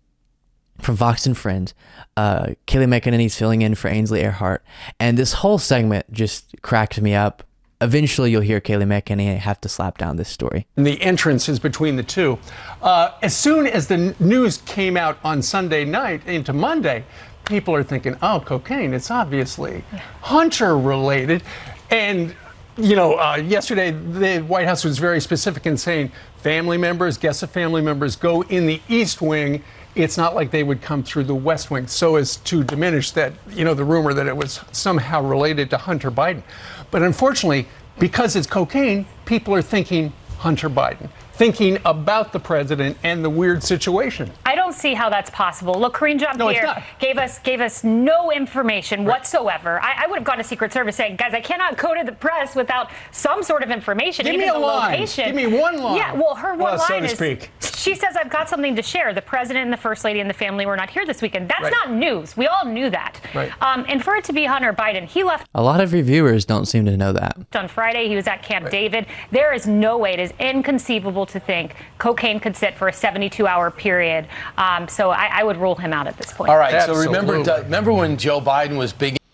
from 0.80 0.96
Fox 0.96 1.26
and 1.26 1.36
Friends. 1.36 1.74
Uh, 2.16 2.54
Kayleigh 2.66 2.88
McEnany's 3.00 3.36
filling 3.36 3.62
in 3.62 3.74
for 3.74 3.88
Ainsley 3.88 4.22
Earhardt, 4.22 4.60
and 4.98 5.18
this 5.18 5.34
whole 5.34 5.58
segment 5.58 6.10
just 6.12 6.54
cracked 6.62 7.00
me 7.00 7.14
up 7.14 7.42
eventually 7.80 8.30
you'll 8.30 8.40
hear 8.42 8.60
Kayleigh 8.60 8.86
McEnany 8.86 9.38
have 9.38 9.60
to 9.62 9.68
slap 9.68 9.98
down 9.98 10.16
this 10.16 10.28
story. 10.28 10.66
And 10.76 10.86
the 10.86 11.00
entrance 11.02 11.48
is 11.48 11.58
between 11.58 11.96
the 11.96 12.02
two. 12.02 12.38
Uh, 12.82 13.12
as 13.22 13.36
soon 13.36 13.66
as 13.66 13.86
the 13.88 14.14
news 14.18 14.58
came 14.58 14.96
out 14.96 15.18
on 15.24 15.42
Sunday 15.42 15.84
night 15.84 16.26
into 16.26 16.52
Monday, 16.52 17.04
people 17.44 17.74
are 17.74 17.82
thinking, 17.82 18.16
oh, 18.22 18.42
cocaine, 18.44 18.92
it's 18.92 19.10
obviously 19.10 19.84
Hunter 20.22 20.76
related. 20.76 21.42
And, 21.90 22.34
you 22.76 22.96
know, 22.96 23.18
uh, 23.18 23.36
yesterday 23.36 23.90
the 23.92 24.40
White 24.40 24.66
House 24.66 24.84
was 24.84 24.98
very 24.98 25.20
specific 25.20 25.66
in 25.66 25.76
saying 25.76 26.12
family 26.38 26.78
members, 26.78 27.16
guests 27.18 27.42
of 27.42 27.50
family 27.50 27.82
members, 27.82 28.16
go 28.16 28.42
in 28.42 28.66
the 28.66 28.80
East 28.88 29.20
Wing. 29.22 29.62
It's 29.94 30.18
not 30.18 30.34
like 30.34 30.50
they 30.50 30.62
would 30.62 30.82
come 30.82 31.02
through 31.02 31.24
the 31.24 31.34
West 31.34 31.70
Wing, 31.70 31.86
so 31.86 32.16
as 32.16 32.36
to 32.38 32.62
diminish 32.62 33.12
that, 33.12 33.32
you 33.48 33.64
know, 33.64 33.72
the 33.72 33.84
rumor 33.84 34.12
that 34.12 34.26
it 34.26 34.36
was 34.36 34.60
somehow 34.70 35.22
related 35.22 35.70
to 35.70 35.78
Hunter 35.78 36.10
Biden. 36.10 36.42
But 36.90 37.02
unfortunately, 37.02 37.66
because 37.98 38.36
it's 38.36 38.46
cocaine, 38.46 39.06
people 39.24 39.54
are 39.54 39.62
thinking 39.62 40.12
Hunter 40.38 40.68
Biden 40.68 41.08
thinking 41.36 41.78
about 41.84 42.32
the 42.32 42.40
president 42.40 42.96
and 43.02 43.22
the 43.22 43.28
weird 43.28 43.62
situation. 43.62 44.30
I 44.46 44.54
don't 44.54 44.72
see 44.72 44.94
how 44.94 45.10
that's 45.10 45.28
possible. 45.28 45.74
Look, 45.74 45.94
Karine 45.94 46.18
Jean 46.18 46.38
Pierre 46.38 46.62
no, 46.62 46.82
gave 46.98 47.18
us 47.18 47.38
gave 47.40 47.60
us 47.60 47.84
no 47.84 48.32
information 48.32 49.00
right. 49.00 49.08
whatsoever. 49.08 49.78
I, 49.82 50.04
I, 50.04 50.06
would 50.06 50.16
have 50.16 50.24
gone 50.24 50.38
to 50.38 50.44
Secret 50.44 50.72
Service 50.72 50.96
saying, 50.96 51.16
guys, 51.16 51.34
I 51.34 51.42
cannot 51.42 51.76
go 51.76 51.94
to 51.94 52.02
the 52.04 52.12
press 52.12 52.56
without 52.56 52.90
some 53.12 53.42
sort 53.42 53.62
of 53.62 53.70
information. 53.70 54.24
Give 54.24 54.34
even 54.34 54.46
me 54.46 54.50
a 54.50 54.54
the 54.54 54.58
line. 54.58 54.92
location. 54.92 55.26
Give 55.26 55.34
me 55.34 55.46
one 55.46 55.78
line. 55.78 55.96
Yeah, 55.96 56.14
well, 56.14 56.34
her 56.36 56.54
one 56.54 56.60
well, 56.60 56.78
line 56.78 56.88
so 56.88 57.00
to 57.00 57.04
is 57.04 57.12
speak. 57.12 57.50
She 57.86 57.94
says, 57.94 58.16
I've 58.16 58.30
got 58.30 58.48
something 58.48 58.74
to 58.74 58.82
share. 58.82 59.14
The 59.14 59.22
president 59.22 59.62
and 59.62 59.72
the 59.72 59.76
first 59.76 60.02
lady 60.02 60.18
and 60.18 60.28
the 60.28 60.34
family 60.34 60.66
were 60.66 60.76
not 60.76 60.90
here 60.90 61.06
this 61.06 61.22
weekend. 61.22 61.48
That's 61.48 61.62
right. 61.62 61.72
not 61.72 61.92
news. 61.92 62.36
We 62.36 62.48
all 62.48 62.64
knew 62.64 62.90
that. 62.90 63.20
Right. 63.32 63.52
Um, 63.62 63.86
and 63.88 64.02
for 64.02 64.16
it 64.16 64.24
to 64.24 64.32
be 64.32 64.44
Hunter 64.44 64.72
Biden, 64.72 65.04
he 65.04 65.22
left. 65.22 65.48
A 65.54 65.62
lot 65.62 65.80
of 65.80 65.92
reviewers 65.92 66.44
don't 66.44 66.66
seem 66.66 66.84
to 66.86 66.96
know 66.96 67.12
that. 67.12 67.38
On 67.54 67.68
Friday, 67.68 68.08
he 68.08 68.16
was 68.16 68.26
at 68.26 68.42
Camp 68.42 68.64
right. 68.64 68.72
David. 68.72 69.06
There 69.30 69.54
is 69.54 69.68
no 69.68 69.98
way, 69.98 70.14
it 70.14 70.18
is 70.18 70.32
inconceivable 70.40 71.26
to 71.26 71.38
think 71.38 71.76
cocaine 71.98 72.40
could 72.40 72.56
sit 72.56 72.74
for 72.74 72.88
a 72.88 72.92
72 72.92 73.46
hour 73.46 73.70
period. 73.70 74.26
Um, 74.58 74.88
so 74.88 75.10
I, 75.10 75.26
I, 75.32 75.44
would 75.44 75.56
rule 75.56 75.76
him 75.76 75.92
out 75.92 76.08
at 76.08 76.16
this 76.16 76.32
point. 76.32 76.50
All 76.50 76.58
right. 76.58 76.74
Absolutely. 76.74 77.04
So 77.04 77.10
remember, 77.20 77.62
remember 77.62 77.92
when 77.92 78.16
Joe 78.16 78.40
Biden 78.40 78.76
was 78.76 78.92
big. 78.92 79.16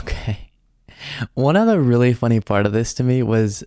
Okay. 0.00 0.50
One 1.34 1.56
other 1.56 1.80
really 1.80 2.12
funny 2.14 2.40
part 2.40 2.64
of 2.64 2.72
this 2.72 2.94
to 2.94 3.02
me 3.02 3.22
was 3.22 3.64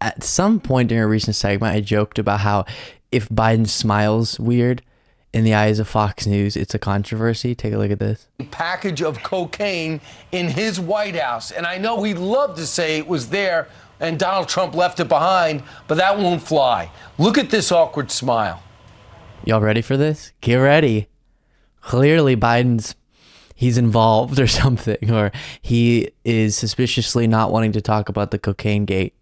at 0.00 0.22
some 0.22 0.60
point 0.60 0.88
during 0.88 1.04
a 1.04 1.06
recent 1.06 1.36
segment, 1.36 1.74
I 1.74 1.80
joked 1.80 2.18
about 2.18 2.40
how 2.40 2.64
if 3.12 3.28
Biden 3.28 3.68
smiles 3.68 4.38
weird 4.38 4.82
in 5.32 5.44
the 5.44 5.54
eyes 5.54 5.78
of 5.78 5.88
Fox 5.88 6.26
News, 6.26 6.56
it's 6.56 6.74
a 6.74 6.78
controversy. 6.78 7.54
Take 7.54 7.72
a 7.72 7.78
look 7.78 7.90
at 7.90 7.98
this. 7.98 8.28
Package 8.50 9.02
of 9.02 9.22
cocaine 9.22 10.00
in 10.32 10.48
his 10.48 10.80
White 10.80 11.16
House. 11.16 11.50
And 11.50 11.66
I 11.66 11.78
know 11.78 12.02
he'd 12.02 12.18
love 12.18 12.56
to 12.56 12.66
say 12.66 12.98
it 12.98 13.06
was 13.06 13.28
there 13.30 13.68
and 14.00 14.18
Donald 14.18 14.48
Trump 14.48 14.74
left 14.74 15.00
it 15.00 15.08
behind, 15.08 15.62
but 15.88 15.96
that 15.96 16.18
won't 16.18 16.42
fly. 16.42 16.90
Look 17.18 17.38
at 17.38 17.50
this 17.50 17.72
awkward 17.72 18.10
smile. 18.10 18.62
Y'all 19.44 19.60
ready 19.60 19.82
for 19.82 19.96
this? 19.96 20.32
Get 20.40 20.56
ready. 20.56 21.08
Clearly, 21.80 22.36
Biden's 22.36 22.94
he's 23.54 23.78
involved 23.78 24.38
or 24.40 24.46
something, 24.46 25.10
or 25.10 25.32
he 25.62 26.10
is 26.24 26.56
suspiciously 26.56 27.26
not 27.26 27.52
wanting 27.52 27.72
to 27.72 27.80
talk 27.80 28.08
about 28.08 28.30
the 28.30 28.38
cocaine 28.38 28.84
gate. 28.84 29.14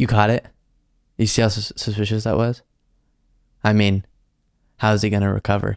You 0.00 0.04
you 0.04 0.06
caught 0.06 0.30
it? 0.30 0.46
You 1.18 1.26
see 1.26 1.42
how 1.42 1.48
sus- 1.48 1.74
suspicious 1.76 2.24
that 2.24 2.38
was? 2.38 2.62
I 3.62 3.74
mean, 3.74 4.06
how's 4.78 5.02
he 5.02 5.10
gonna 5.10 5.30
recover? 5.30 5.76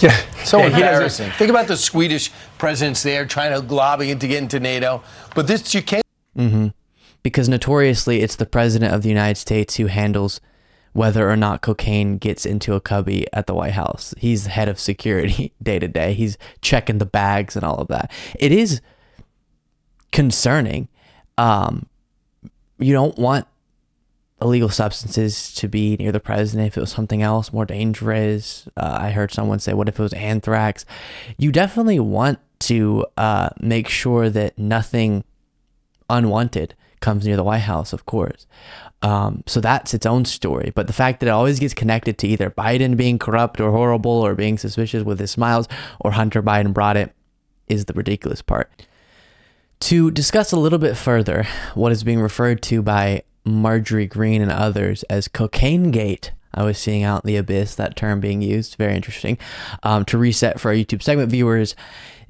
Yeah, 0.00 0.16
so 0.44 0.58
yeah, 0.58 0.66
embarrassing. 0.66 1.32
Think 1.32 1.50
about 1.50 1.66
the 1.66 1.76
Swedish 1.76 2.30
presidents 2.58 3.02
there 3.02 3.26
trying 3.26 3.50
to 3.52 3.74
lobby 3.74 4.14
to 4.14 4.28
get 4.28 4.40
into 4.40 4.60
NATO, 4.60 5.02
but 5.34 5.48
this 5.48 5.74
you 5.74 5.82
can't. 5.82 6.04
Mm-hmm. 6.38 6.68
Because 7.24 7.48
notoriously, 7.48 8.20
it's 8.20 8.36
the 8.36 8.46
president 8.46 8.94
of 8.94 9.02
the 9.02 9.08
United 9.08 9.36
States 9.36 9.76
who 9.76 9.86
handles 9.86 10.40
whether 10.92 11.28
or 11.28 11.36
not 11.36 11.60
cocaine 11.60 12.18
gets 12.18 12.46
into 12.46 12.74
a 12.74 12.80
cubby 12.80 13.26
at 13.32 13.48
the 13.48 13.54
White 13.54 13.74
House. 13.74 14.14
He's 14.16 14.44
the 14.44 14.50
head 14.50 14.68
of 14.68 14.78
security 14.78 15.52
day 15.62 15.80
to 15.80 15.88
day. 15.88 16.14
He's 16.14 16.38
checking 16.62 16.98
the 16.98 17.04
bags 17.04 17.56
and 17.56 17.64
all 17.64 17.78
of 17.78 17.88
that. 17.88 18.12
It 18.38 18.52
is 18.52 18.80
concerning. 20.12 20.88
Um, 21.36 21.89
you 22.80 22.92
don't 22.92 23.16
want 23.18 23.46
illegal 24.42 24.70
substances 24.70 25.52
to 25.54 25.68
be 25.68 25.96
near 25.98 26.12
the 26.12 26.20
president 26.20 26.66
if 26.66 26.76
it 26.76 26.80
was 26.80 26.90
something 26.90 27.22
else 27.22 27.52
more 27.52 27.66
dangerous. 27.66 28.66
Uh, 28.76 28.98
I 29.00 29.10
heard 29.10 29.32
someone 29.32 29.58
say, 29.58 29.74
what 29.74 29.88
if 29.88 29.98
it 29.98 30.02
was 30.02 30.14
anthrax? 30.14 30.86
You 31.36 31.52
definitely 31.52 32.00
want 32.00 32.38
to 32.60 33.06
uh, 33.16 33.50
make 33.60 33.88
sure 33.88 34.30
that 34.30 34.58
nothing 34.58 35.24
unwanted 36.08 36.74
comes 37.00 37.26
near 37.26 37.36
the 37.36 37.44
White 37.44 37.58
House, 37.58 37.92
of 37.92 38.06
course. 38.06 38.46
Um, 39.02 39.42
so 39.46 39.60
that's 39.60 39.94
its 39.94 40.04
own 40.04 40.24
story. 40.26 40.72
But 40.74 40.86
the 40.86 40.92
fact 40.92 41.20
that 41.20 41.26
it 41.26 41.30
always 41.30 41.58
gets 41.58 41.72
connected 41.72 42.18
to 42.18 42.28
either 42.28 42.50
Biden 42.50 42.96
being 42.96 43.18
corrupt 43.18 43.60
or 43.60 43.70
horrible 43.70 44.10
or 44.10 44.34
being 44.34 44.58
suspicious 44.58 45.02
with 45.02 45.18
his 45.18 45.30
smiles 45.30 45.68
or 46.00 46.12
Hunter 46.12 46.42
Biden 46.42 46.74
brought 46.74 46.96
it 46.96 47.14
is 47.68 47.86
the 47.86 47.94
ridiculous 47.94 48.42
part. 48.42 48.70
To 49.80 50.10
discuss 50.10 50.52
a 50.52 50.58
little 50.58 50.78
bit 50.78 50.96
further 50.96 51.46
what 51.74 51.90
is 51.90 52.04
being 52.04 52.20
referred 52.20 52.62
to 52.64 52.82
by 52.82 53.22
Marjorie 53.44 54.06
Greene 54.06 54.42
and 54.42 54.50
others 54.50 55.02
as 55.04 55.26
Cocaine 55.26 55.90
Gate. 55.90 56.32
I 56.52 56.64
was 56.64 56.78
seeing 56.78 57.02
out 57.02 57.24
in 57.24 57.28
the 57.28 57.36
abyss 57.36 57.76
that 57.76 57.96
term 57.96 58.20
being 58.20 58.42
used. 58.42 58.74
Very 58.76 58.94
interesting. 58.94 59.38
Um, 59.82 60.04
to 60.06 60.18
reset 60.18 60.60
for 60.60 60.70
our 60.70 60.74
YouTube 60.74 61.02
segment 61.02 61.30
viewers, 61.30 61.74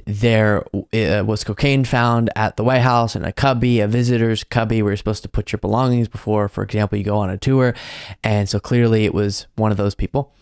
there 0.07 0.65
uh, 0.75 1.25
was 1.27 1.43
cocaine 1.45 1.85
found 1.85 2.31
at 2.37 2.57
the 2.57 2.65
White 2.65 2.83
House 2.83 3.17
in 3.17 3.25
a 3.25 3.33
cubby, 3.33 3.81
a 3.81 3.89
visitor's 3.89 4.45
cubby 4.45 4.83
where 4.83 4.93
you're 4.93 4.97
supposed 4.97 5.23
to 5.25 5.29
put 5.29 5.53
your 5.53 5.59
belongings 5.59 6.09
before, 6.09 6.49
for 6.49 6.63
example, 6.63 6.99
you 6.99 7.05
go 7.05 7.19
on 7.19 7.31
a 7.31 7.37
tour. 7.37 7.75
And 8.23 8.49
so 8.49 8.61
clearly 8.61 9.05
it 9.05 9.13
was 9.13 9.47
one 9.57 9.71
of 9.71 9.77
those 9.77 9.95
people. 9.95 10.33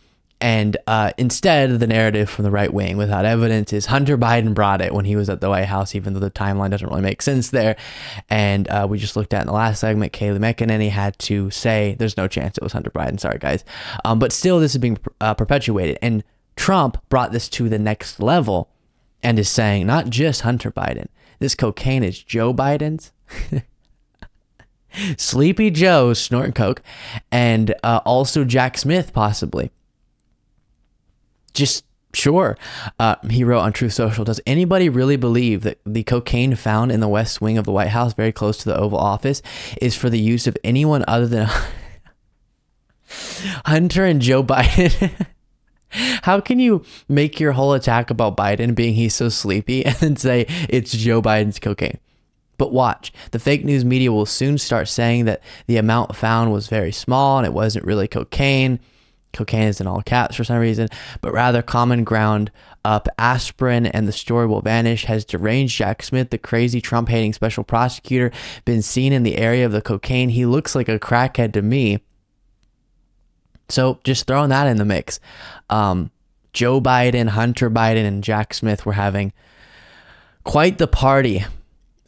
And 0.40 0.76
uh, 0.86 1.12
instead, 1.18 1.80
the 1.80 1.86
narrative 1.86 2.30
from 2.30 2.44
the 2.44 2.50
right 2.50 2.72
wing, 2.72 2.96
without 2.96 3.24
evidence, 3.24 3.72
is 3.72 3.86
Hunter 3.86 4.16
Biden 4.16 4.54
brought 4.54 4.80
it 4.80 4.94
when 4.94 5.04
he 5.04 5.16
was 5.16 5.28
at 5.28 5.40
the 5.40 5.48
White 5.48 5.64
House, 5.64 5.96
even 5.96 6.14
though 6.14 6.20
the 6.20 6.30
timeline 6.30 6.70
doesn't 6.70 6.88
really 6.88 7.02
make 7.02 7.22
sense 7.22 7.50
there. 7.50 7.76
And 8.30 8.68
uh, 8.68 8.86
we 8.88 8.98
just 8.98 9.16
looked 9.16 9.34
at 9.34 9.40
in 9.40 9.46
the 9.48 9.52
last 9.52 9.80
segment, 9.80 10.12
Kayleigh 10.12 10.38
McEnany 10.38 10.90
had 10.90 11.18
to 11.20 11.50
say, 11.50 11.96
there's 11.98 12.16
no 12.16 12.28
chance 12.28 12.56
it 12.56 12.62
was 12.62 12.72
Hunter 12.72 12.90
Biden. 12.90 13.18
Sorry, 13.18 13.38
guys. 13.38 13.64
Um, 14.04 14.20
but 14.20 14.32
still, 14.32 14.60
this 14.60 14.74
is 14.74 14.80
being 14.80 14.98
uh, 15.20 15.34
perpetuated. 15.34 15.98
And 16.00 16.22
Trump 16.54 17.02
brought 17.08 17.32
this 17.32 17.48
to 17.50 17.68
the 17.68 17.78
next 17.78 18.20
level 18.20 18.70
and 19.24 19.40
is 19.40 19.48
saying, 19.48 19.88
not 19.88 20.08
just 20.08 20.42
Hunter 20.42 20.70
Biden, 20.70 21.08
this 21.40 21.56
cocaine 21.56 22.04
is 22.04 22.22
Joe 22.22 22.54
Biden's. 22.54 23.12
Sleepy 25.16 25.70
Joe 25.70 26.14
snorting 26.14 26.54
coke, 26.54 26.82
and 27.30 27.74
uh, 27.82 28.00
also 28.06 28.42
Jack 28.44 28.78
Smith, 28.78 29.12
possibly 29.12 29.70
just 31.54 31.84
sure. 32.14 32.56
Uh, 32.98 33.16
he 33.30 33.44
wrote 33.44 33.60
on 33.60 33.72
Truth 33.72 33.92
Social 33.92 34.24
Does 34.24 34.40
anybody 34.46 34.88
really 34.88 35.16
believe 35.16 35.62
that 35.62 35.78
the 35.84 36.04
cocaine 36.04 36.54
found 36.56 36.92
in 36.92 37.00
the 37.00 37.08
west 37.08 37.40
wing 37.40 37.58
of 37.58 37.64
the 37.64 37.72
White 37.72 37.88
House, 37.88 38.14
very 38.14 38.32
close 38.32 38.58
to 38.58 38.68
the 38.68 38.76
Oval 38.76 38.98
Office, 38.98 39.42
is 39.80 39.96
for 39.96 40.10
the 40.10 40.18
use 40.18 40.46
of 40.46 40.56
anyone 40.64 41.04
other 41.06 41.26
than 41.26 41.48
Hunter 43.66 44.04
and 44.04 44.20
Joe 44.20 44.42
Biden? 44.42 45.26
How 45.90 46.40
can 46.40 46.58
you 46.58 46.84
make 47.08 47.40
your 47.40 47.52
whole 47.52 47.72
attack 47.72 48.10
about 48.10 48.36
Biden 48.36 48.74
being 48.74 48.94
he's 48.94 49.14
so 49.14 49.30
sleepy 49.30 49.84
and 49.86 49.96
then 49.96 50.16
say 50.16 50.46
it's 50.68 50.92
Joe 50.92 51.22
Biden's 51.22 51.58
cocaine? 51.58 51.98
But 52.58 52.72
watch, 52.72 53.12
the 53.30 53.38
fake 53.38 53.64
news 53.64 53.84
media 53.84 54.10
will 54.10 54.26
soon 54.26 54.58
start 54.58 54.88
saying 54.88 55.26
that 55.26 55.42
the 55.68 55.76
amount 55.76 56.16
found 56.16 56.52
was 56.52 56.66
very 56.66 56.90
small 56.90 57.38
and 57.38 57.46
it 57.46 57.52
wasn't 57.52 57.84
really 57.84 58.08
cocaine 58.08 58.80
cocaine 59.38 59.68
is 59.68 59.80
in 59.80 59.86
all 59.86 60.02
caps 60.02 60.36
for 60.36 60.44
some 60.44 60.58
reason, 60.58 60.88
but 61.20 61.32
rather 61.32 61.62
common 61.62 62.04
ground 62.04 62.50
up 62.84 63.08
aspirin 63.18 63.86
and 63.86 64.06
the 64.06 64.12
story 64.12 64.46
will 64.46 64.60
vanish. 64.60 65.04
Has 65.04 65.24
deranged 65.24 65.76
Jack 65.76 66.02
Smith, 66.02 66.30
the 66.30 66.38
crazy 66.38 66.80
Trump 66.80 67.08
hating 67.08 67.32
special 67.32 67.64
prosecutor, 67.64 68.30
been 68.64 68.82
seen 68.82 69.12
in 69.12 69.22
the 69.22 69.38
area 69.38 69.64
of 69.64 69.72
the 69.72 69.80
cocaine? 69.80 70.30
He 70.30 70.44
looks 70.44 70.74
like 70.74 70.88
a 70.88 70.98
crackhead 70.98 71.52
to 71.54 71.62
me. 71.62 72.00
So 73.68 74.00
just 74.04 74.26
throwing 74.26 74.50
that 74.50 74.66
in 74.66 74.78
the 74.78 74.84
mix. 74.84 75.20
Um, 75.70 76.10
Joe 76.52 76.80
Biden, 76.80 77.28
Hunter 77.28 77.70
Biden, 77.70 78.06
and 78.06 78.24
Jack 78.24 78.54
Smith 78.54 78.84
were 78.84 78.94
having 78.94 79.32
quite 80.44 80.78
the 80.78 80.88
party 80.88 81.44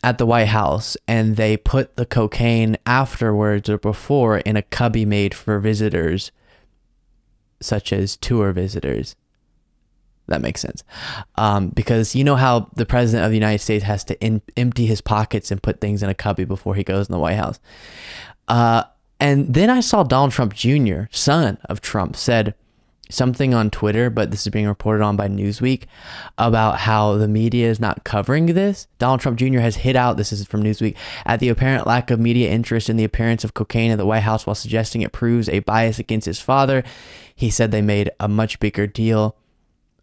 at 0.03 0.17
the 0.17 0.25
White 0.25 0.49
House, 0.49 0.97
and 1.07 1.37
they 1.37 1.59
put 1.59 1.97
the 1.97 2.07
cocaine 2.07 2.79
afterwards 2.87 3.69
or 3.69 3.77
before 3.77 4.39
in 4.39 4.57
a 4.57 4.63
cubby 4.63 5.05
made 5.05 5.35
for 5.35 5.59
visitors 5.59 6.33
such 7.61 7.93
as 7.93 8.17
tour 8.17 8.53
visitors. 8.53 9.17
That 10.29 10.41
makes 10.41 10.61
sense. 10.61 10.85
Um, 11.35 11.71
because 11.71 12.15
you 12.15 12.23
know 12.23 12.37
how 12.37 12.71
the 12.77 12.87
president 12.87 13.25
of 13.25 13.31
the 13.31 13.37
United 13.37 13.59
States 13.59 13.85
has 13.85 14.05
to 14.05 14.21
in, 14.25 14.43
empty 14.57 14.87
his 14.87 15.01
pockets 15.01 15.51
and 15.51 15.63
put 15.63 15.81
things 15.81 16.03
in 16.03 16.09
a 16.09 16.15
cubby 16.15 16.45
before 16.45 16.77
he 16.77 16.85
goes 16.85 17.09
in 17.09 17.13
the 17.13 17.19
White 17.19 17.37
House. 17.37 17.59
Uh, 18.47 18.85
and 19.19 19.53
then 19.53 19.69
I 19.69 19.81
saw 19.81 20.03
Donald 20.03 20.33
Trump 20.33 20.55
Jr., 20.55 21.03
son 21.11 21.59
of 21.65 21.81
Trump, 21.81 22.17
said 22.17 22.55
something 23.11 23.53
on 23.55 23.71
Twitter, 23.71 24.09
but 24.11 24.31
this 24.31 24.47
is 24.47 24.51
being 24.51 24.67
reported 24.67 25.03
on 25.03 25.17
by 25.17 25.29
Newsweek 25.29 25.85
about 26.39 26.79
how 26.79 27.17
the 27.17 27.29
media 27.29 27.69
is 27.69 27.81
not 27.81 28.05
covering 28.05 28.47
this. 28.47 28.87
Donald 28.99 29.21
Trump 29.21 29.39
Jr. 29.39 29.61
has 29.61 29.77
hit 29.77 29.97
out, 29.97 30.17
this 30.17 30.33
is 30.33 30.47
from 30.47 30.63
Newsweek, 30.63 30.97
at 31.27 31.41
the 31.41 31.49
apparent 31.49 31.87
lack 31.87 32.11
of 32.11 32.21
media 32.21 32.51
interest 32.51 32.89
in 32.89 32.97
the 32.97 33.05
appearance 33.05 33.45
of 33.45 33.55
cocaine 33.55 33.91
at 33.91 33.99
the 33.99 34.07
White 34.07 34.21
House 34.21 34.47
while 34.47 34.55
suggesting 34.55 35.03
it 35.03 35.13
proves 35.13 35.49
a 35.49 35.59
bias 35.61 35.99
against 35.99 36.27
his 36.27 36.41
father. 36.41 36.83
He 37.35 37.51
said 37.51 37.71
they 37.71 37.83
made 37.83 38.11
a 38.19 38.29
much 38.29 38.61
bigger 38.61 38.87
deal 38.87 39.37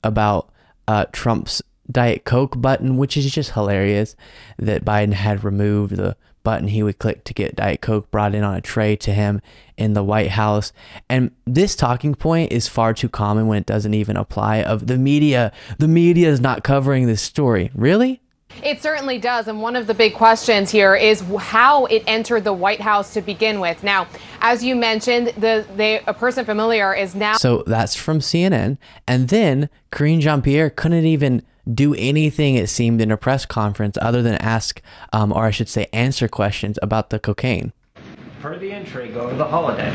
about 0.03 0.51
uh, 0.87 1.05
Trump's 1.11 1.61
Diet 1.89 2.25
Coke 2.25 2.59
button, 2.61 2.97
which 2.97 3.15
is 3.15 3.31
just 3.31 3.51
hilarious 3.51 4.15
that 4.57 4.83
Biden 4.83 5.13
had 5.13 5.43
removed 5.43 5.95
the 5.95 6.17
button 6.47 6.69
he 6.69 6.81
would 6.81 6.97
click 6.97 7.25
to 7.25 7.33
get 7.33 7.57
Diet 7.57 7.81
Coke 7.81 8.09
brought 8.09 8.33
in 8.33 8.41
on 8.41 8.55
a 8.55 8.61
tray 8.61 8.95
to 8.95 9.11
him 9.11 9.41
in 9.75 9.91
the 9.91 10.01
White 10.01 10.29
House. 10.29 10.71
And 11.09 11.31
this 11.43 11.75
talking 11.75 12.15
point 12.15 12.53
is 12.53 12.69
far 12.69 12.93
too 12.93 13.09
common 13.09 13.47
when 13.47 13.57
it 13.57 13.65
doesn't 13.65 13.93
even 13.93 14.15
apply 14.15 14.63
of 14.63 14.87
the 14.87 14.97
media. 14.97 15.51
The 15.77 15.89
media 15.89 16.29
is 16.29 16.39
not 16.39 16.63
covering 16.63 17.05
this 17.05 17.21
story. 17.21 17.69
Really? 17.75 18.21
It 18.63 18.81
certainly 18.81 19.17
does. 19.17 19.49
And 19.49 19.61
one 19.61 19.75
of 19.75 19.87
the 19.87 19.93
big 19.93 20.13
questions 20.13 20.71
here 20.71 20.95
is 20.95 21.19
how 21.37 21.85
it 21.87 22.01
entered 22.07 22.45
the 22.45 22.53
White 22.53 22.79
House 22.79 23.13
to 23.15 23.21
begin 23.21 23.59
with. 23.59 23.83
Now, 23.83 24.07
as 24.39 24.63
you 24.63 24.73
mentioned, 24.73 25.33
the, 25.37 25.65
the 25.75 26.01
a 26.07 26.13
person 26.13 26.45
familiar 26.45 26.95
is 26.95 27.13
now. 27.13 27.35
So 27.35 27.65
that's 27.67 27.93
from 27.93 28.19
CNN. 28.19 28.77
And 29.05 29.27
then 29.27 29.69
Karine 29.91 30.21
Jean 30.21 30.41
Pierre 30.41 30.69
couldn't 30.69 31.05
even 31.05 31.43
do 31.73 31.93
anything, 31.95 32.55
it 32.55 32.69
seemed, 32.69 33.01
in 33.01 33.11
a 33.11 33.17
press 33.17 33.45
conference 33.45 33.97
other 34.01 34.21
than 34.21 34.35
ask, 34.35 34.81
um, 35.13 35.31
or 35.31 35.45
I 35.45 35.51
should 35.51 35.69
say, 35.69 35.87
answer 35.93 36.27
questions 36.27 36.77
about 36.81 37.09
the 37.09 37.19
cocaine. 37.19 37.73
Per 38.41 38.57
the 38.57 38.71
entry, 38.71 39.09
go 39.09 39.29
to 39.29 39.35
the 39.35 39.45
holiday. 39.45 39.91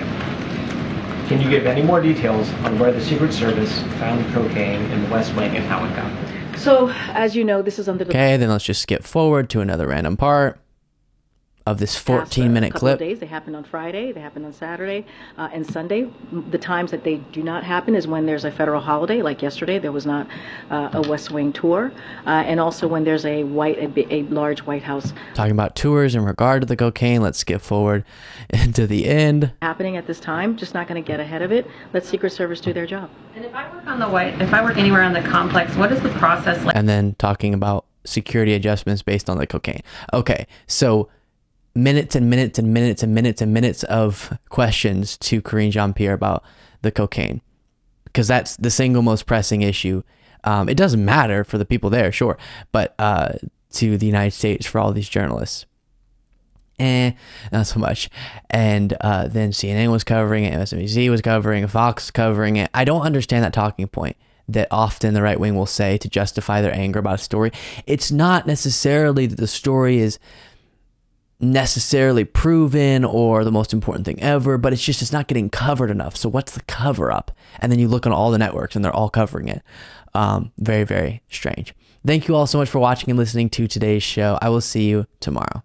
Can 1.29 1.41
you 1.41 1.49
give 1.49 1.67
any 1.67 1.83
more 1.83 2.01
details 2.01 2.51
on 2.65 2.79
where 2.79 2.93
the 2.93 3.01
Secret 3.01 3.33
Service 3.33 3.73
found 3.99 4.25
the 4.25 4.33
cocaine 4.33 4.83
in 4.91 5.03
the 5.03 5.11
West 5.11 5.35
Wing 5.35 5.57
and 5.57 5.65
how 5.65 5.85
it 5.85 5.95
got 5.97 6.13
there? 6.27 6.59
So, 6.59 6.91
as 7.09 7.35
you 7.35 7.45
know, 7.45 7.63
this 7.63 7.79
is 7.79 7.89
under 7.89 8.05
the. 8.05 8.11
Okay, 8.11 8.37
then 8.37 8.51
let's 8.51 8.65
just 8.65 8.83
skip 8.83 9.03
forward 9.03 9.49
to 9.51 9.61
another 9.61 9.87
random 9.87 10.17
part. 10.17 10.61
Of 11.67 11.79
this 11.79 11.97
14 11.97 12.53
minute 12.53 12.75
clip. 12.75 12.99
days. 12.99 13.21
They 13.21 13.27
happened 13.27 13.57
on 13.57 13.65
Friday, 13.65 14.13
they 14.13 14.21
happened 14.21 14.47
on 14.47 14.53
Saturday, 14.53 15.07
uh, 15.39 15.49
and 15.53 15.67
Sunday. 15.67 16.11
The 16.51 16.59
times 16.59 16.91
that 16.91 17.05
they 17.05 17.17
do 17.17 17.43
not 17.43 17.65
happen 17.65 17.95
is 17.95 18.07
when 18.07 18.27
there's 18.27 18.45
a 18.45 18.51
federal 18.51 18.81
holiday, 18.81 19.23
like 19.23 19.43
yesterday, 19.43 19.79
there 19.79 19.93
was 19.93 20.07
not 20.07 20.27
uh, 20.71 20.91
a 20.93 21.09
West 21.09 21.31
Wing 21.31 21.53
tour, 21.53 21.93
uh, 22.27 22.31
and 22.31 22.59
also 22.59 22.89
when 22.89 23.05
there's 23.05 23.25
a 23.25 23.45
white, 23.45 23.79
a, 23.79 24.15
a, 24.15 24.23
large 24.25 24.61
White 24.61 24.83
House. 24.83 25.13
Talking 25.35 25.53
about 25.53 25.77
tours 25.77 26.15
in 26.15 26.25
regard 26.25 26.63
to 26.63 26.67
the 26.67 26.77
cocaine, 26.77 27.23
let's 27.23 27.39
skip 27.39 27.61
forward 27.61 28.05
into 28.51 28.87
the 28.87 29.07
end. 29.07 29.53
Happening 29.63 29.97
at 29.97 30.07
this 30.07 30.21
time, 30.21 30.57
just 30.57 30.75
not 30.75 30.89
going 30.89 31.03
to 31.03 31.07
get 31.07 31.21
ahead 31.21 31.43
of 31.43 31.53
it. 31.53 31.67
Let 31.93 32.05
Secret 32.05 32.31
Service 32.31 32.61
do 32.61 32.73
their 32.73 32.87
job. 32.87 33.11
And 33.35 33.45
if 33.45 33.55
I 33.55 33.73
work 33.75 33.87
on 33.87 33.99
the 33.99 34.09
White, 34.09 34.41
if 34.41 34.53
I 34.53 34.63
work 34.63 34.77
anywhere 34.77 35.03
on 35.03 35.13
the 35.13 35.23
complex, 35.23 35.77
what 35.77 35.93
is 35.93 36.01
the 36.03 36.11
process 36.11 36.65
like? 36.65 36.77
And 36.77 36.89
then 36.89 37.15
talking 37.19 37.55
about 37.55 37.87
security 38.05 38.53
adjustments 38.55 39.03
based 39.03 39.31
on 39.31 39.39
the 39.39 39.47
cocaine. 39.47 39.83
Okay, 40.13 40.47
so 40.67 41.09
minutes 41.75 42.15
and 42.15 42.29
minutes 42.29 42.59
and 42.59 42.73
minutes 42.73 43.03
and 43.03 43.15
minutes 43.15 43.43
and 43.43 43.55
minutes 43.55 43.83
of 43.85 44.37
questions 44.49 45.17
to 45.19 45.41
Karine 45.41 45.71
Jean 45.71 45.93
Pierre 45.93 46.13
about 46.13 46.45
the 46.83 46.91
cocaine 46.91 47.41
because 48.05 48.29
that's 48.29 48.57
the 48.57 48.71
single 48.71 49.03
most 49.03 49.27
pressing 49.27 49.63
issue. 49.63 50.03
Um, 50.45 50.69
it 50.69 50.77
doesn't 50.77 51.05
matter 51.05 51.45
for 51.45 51.57
the 51.57 51.65
people 51.65 51.89
there, 51.89 52.13
sure, 52.13 52.37
but 52.73 52.95
uh, 52.99 53.33
to 53.75 53.97
the 53.97 54.07
United 54.07 54.33
States 54.33 54.67
for 54.67 54.79
all 54.79 54.93
these 54.93 55.09
journalists. 55.09 55.67
Eh, 56.79 57.13
not 57.53 57.67
so 57.67 57.79
much. 57.79 58.11
And 58.51 58.97
uh, 59.01 59.29
then 59.29 59.53
CNN 59.53 59.91
was 59.91 60.05
covering 60.05 60.45
it, 60.45 60.55
MSNBC 60.55 61.11
was 61.11 61.21
covering 61.21 61.65
it, 61.65 61.71
Fox 61.71 62.11
covering 62.11 62.57
it. 62.57 62.71
I 62.75 62.85
don't 62.85 63.03
understand 63.03 63.45
that 63.45 63.53
talking 63.53 63.87
point 63.87 64.17
that 64.49 64.69
often 64.71 65.15
the 65.15 65.23
right 65.23 65.39
wing 65.39 65.55
will 65.55 65.67
say 65.67 65.97
to 65.99 66.09
justify 66.09 66.61
their 66.61 66.75
anger 66.75 66.99
about 66.99 67.15
a 67.15 67.19
story. 67.19 67.53
It's 67.87 68.11
not 68.11 68.47
necessarily 68.47 69.27
that 69.27 69.39
the 69.39 69.47
story 69.47 69.99
is 69.99 70.19
necessarily 71.43 72.25
proven 72.25 73.05
or 73.05 73.45
the 73.45 73.51
most 73.51 73.73
important 73.73 74.07
thing 74.07 74.21
ever, 74.23 74.57
but 74.57 74.73
it's 74.73 74.85
just 74.85 75.03
it's 75.03 75.13
not 75.13 75.27
getting 75.27 75.51
covered 75.51 75.91
enough. 75.91 76.17
So 76.17 76.29
what's 76.29 76.53
the 76.53 76.63
cover 76.63 77.11
up? 77.11 77.33
And 77.59 77.71
then 77.71 77.79
you 77.79 77.89
look 77.89 78.07
on 78.07 78.13
all 78.13 78.31
the 78.31 78.39
networks 78.39 78.77
and 78.77 78.85
they're 78.85 78.95
all 78.95 79.11
covering 79.11 79.49
it. 79.49 79.63
Um, 80.15 80.53
very 80.59 80.85
very 80.85 81.23
strange. 81.31 81.75
Thank 82.07 82.29
you 82.29 82.35
all 82.35 82.47
so 82.47 82.59
much 82.59 82.69
for 82.69 82.79
watching 82.79 83.11
and 83.11 83.19
listening 83.19 83.51
to 83.51 83.69
today's 83.69 84.03
show. 84.03 84.39
I 84.41 84.49
will 84.49 84.61
see 84.61 84.89
you 84.89 85.07
tomorrow. 85.21 85.63